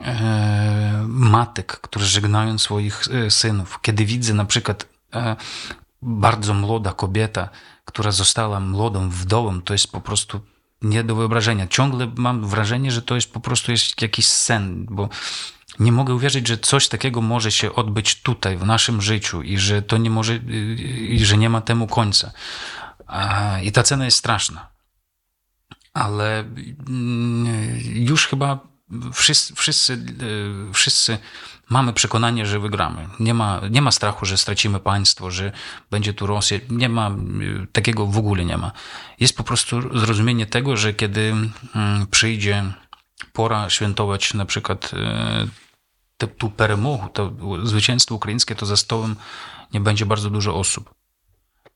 e, 0.02 1.04
matek, 1.08 1.80
które 1.80 2.04
żegnają 2.04 2.58
swoich 2.58 3.02
e, 3.08 3.30
synów, 3.30 3.78
kiedy 3.82 4.04
widzę 4.04 4.34
na 4.34 4.44
przykład 4.44 4.88
e, 5.14 5.36
bardzo 6.02 6.54
młoda 6.54 6.92
kobieta, 6.92 7.48
która 7.86 8.10
została 8.10 8.60
młodą 8.60 9.10
wdową, 9.10 9.62
to 9.62 9.74
jest 9.74 9.92
po 9.92 10.00
prostu 10.00 10.40
nie 10.82 11.04
do 11.04 11.14
wyobrażenia. 11.14 11.66
Ciągle 11.66 12.12
mam 12.16 12.46
wrażenie, 12.46 12.92
że 12.92 13.02
to 13.02 13.14
jest 13.14 13.32
po 13.32 13.40
prostu 13.40 13.72
jest 13.72 14.02
jakiś 14.02 14.26
sen, 14.26 14.86
bo 14.90 15.08
nie 15.78 15.92
mogę 15.92 16.14
uwierzyć, 16.14 16.48
że 16.48 16.58
coś 16.58 16.88
takiego 16.88 17.22
może 17.22 17.52
się 17.52 17.74
odbyć 17.74 18.22
tutaj, 18.22 18.56
w 18.56 18.66
naszym 18.66 19.02
życiu 19.02 19.42
i 19.42 19.58
że 19.58 19.82
to 19.82 19.96
nie 19.96 20.10
może, 20.10 20.36
i 21.08 21.24
że 21.24 21.36
nie 21.36 21.50
ma 21.50 21.60
temu 21.60 21.86
końca. 21.86 22.32
I 23.62 23.72
ta 23.72 23.82
cena 23.82 24.04
jest 24.04 24.18
straszna. 24.18 24.70
Ale 25.94 26.40
mm, 26.40 27.46
już 27.94 28.26
chyba 28.26 28.58
wszyscy, 29.12 29.54
wszyscy, 29.54 30.04
wszyscy 30.72 31.18
mamy 31.69 31.93
przekonanie, 31.93 32.45
że 32.45 32.59
wygramy. 32.59 33.07
Nie 33.19 33.33
ma, 33.33 33.61
nie 33.69 33.81
ma 33.81 33.91
strachu, 33.91 34.25
że 34.25 34.37
stracimy 34.37 34.79
państwo, 34.79 35.31
że 35.31 35.51
będzie 35.91 36.13
tu 36.13 36.27
Rosja. 36.27 36.59
Nie 36.69 36.89
ma, 36.89 37.11
takiego 37.71 38.07
w 38.07 38.17
ogóle 38.17 38.45
nie 38.45 38.57
ma. 38.57 38.71
Jest 39.19 39.37
po 39.37 39.43
prostu 39.43 39.99
zrozumienie 39.99 40.45
tego, 40.45 40.77
że 40.77 40.93
kiedy 40.93 41.35
mm, 41.75 42.07
przyjdzie 42.11 42.63
pora 43.33 43.69
świętować 43.69 44.33
na 44.33 44.45
przykład 44.45 44.91
e, 44.93 45.47
te, 46.17 46.27
tu 46.27 46.49
перемогу, 46.49 47.09
to 47.09 47.33
zwycięstwo 47.63 48.15
ukraińskie, 48.15 48.55
to 48.55 48.65
za 48.65 48.77
stołem 48.77 49.15
nie 49.73 49.79
będzie 49.79 50.05
bardzo 50.05 50.29
dużo 50.29 50.55
osób. 50.55 50.93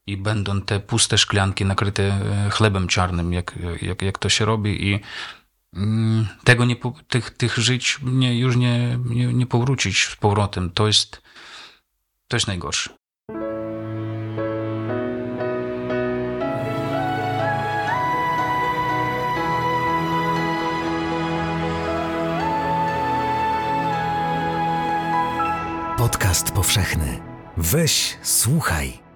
I 0.07 0.17
będą 0.17 0.61
te 0.61 0.79
puste 0.79 1.17
szklanki 1.17 1.65
nakryte 1.65 2.03
e, 2.03 2.49
chlebem 2.49 2.87
czarnym, 2.87 3.33
jak, 3.33 3.55
jak, 3.81 4.01
jak 4.01 4.17
to 4.17 4.29
się 4.29 4.45
robi. 4.45 4.87
I 4.89 4.93
Mm, 4.93 5.38
tego 6.44 6.64
nie, 6.64 6.76
tych, 7.08 7.30
tych 7.30 7.58
żyć 7.58 7.98
nie, 8.02 8.38
już 8.38 8.56
nie, 8.56 8.98
nie, 9.04 9.34
nie 9.34 9.46
powrócić 9.46 10.04
z 10.04 10.16
powrotem. 10.16 10.70
To 10.70 10.86
jest, 10.86 11.22
to 12.28 12.36
jest 12.36 12.46
najgorsze. 12.46 12.90
Podcast 25.98 26.50
powszechny. 26.52 27.20
Weź, 27.56 28.18
słuchaj. 28.22 29.09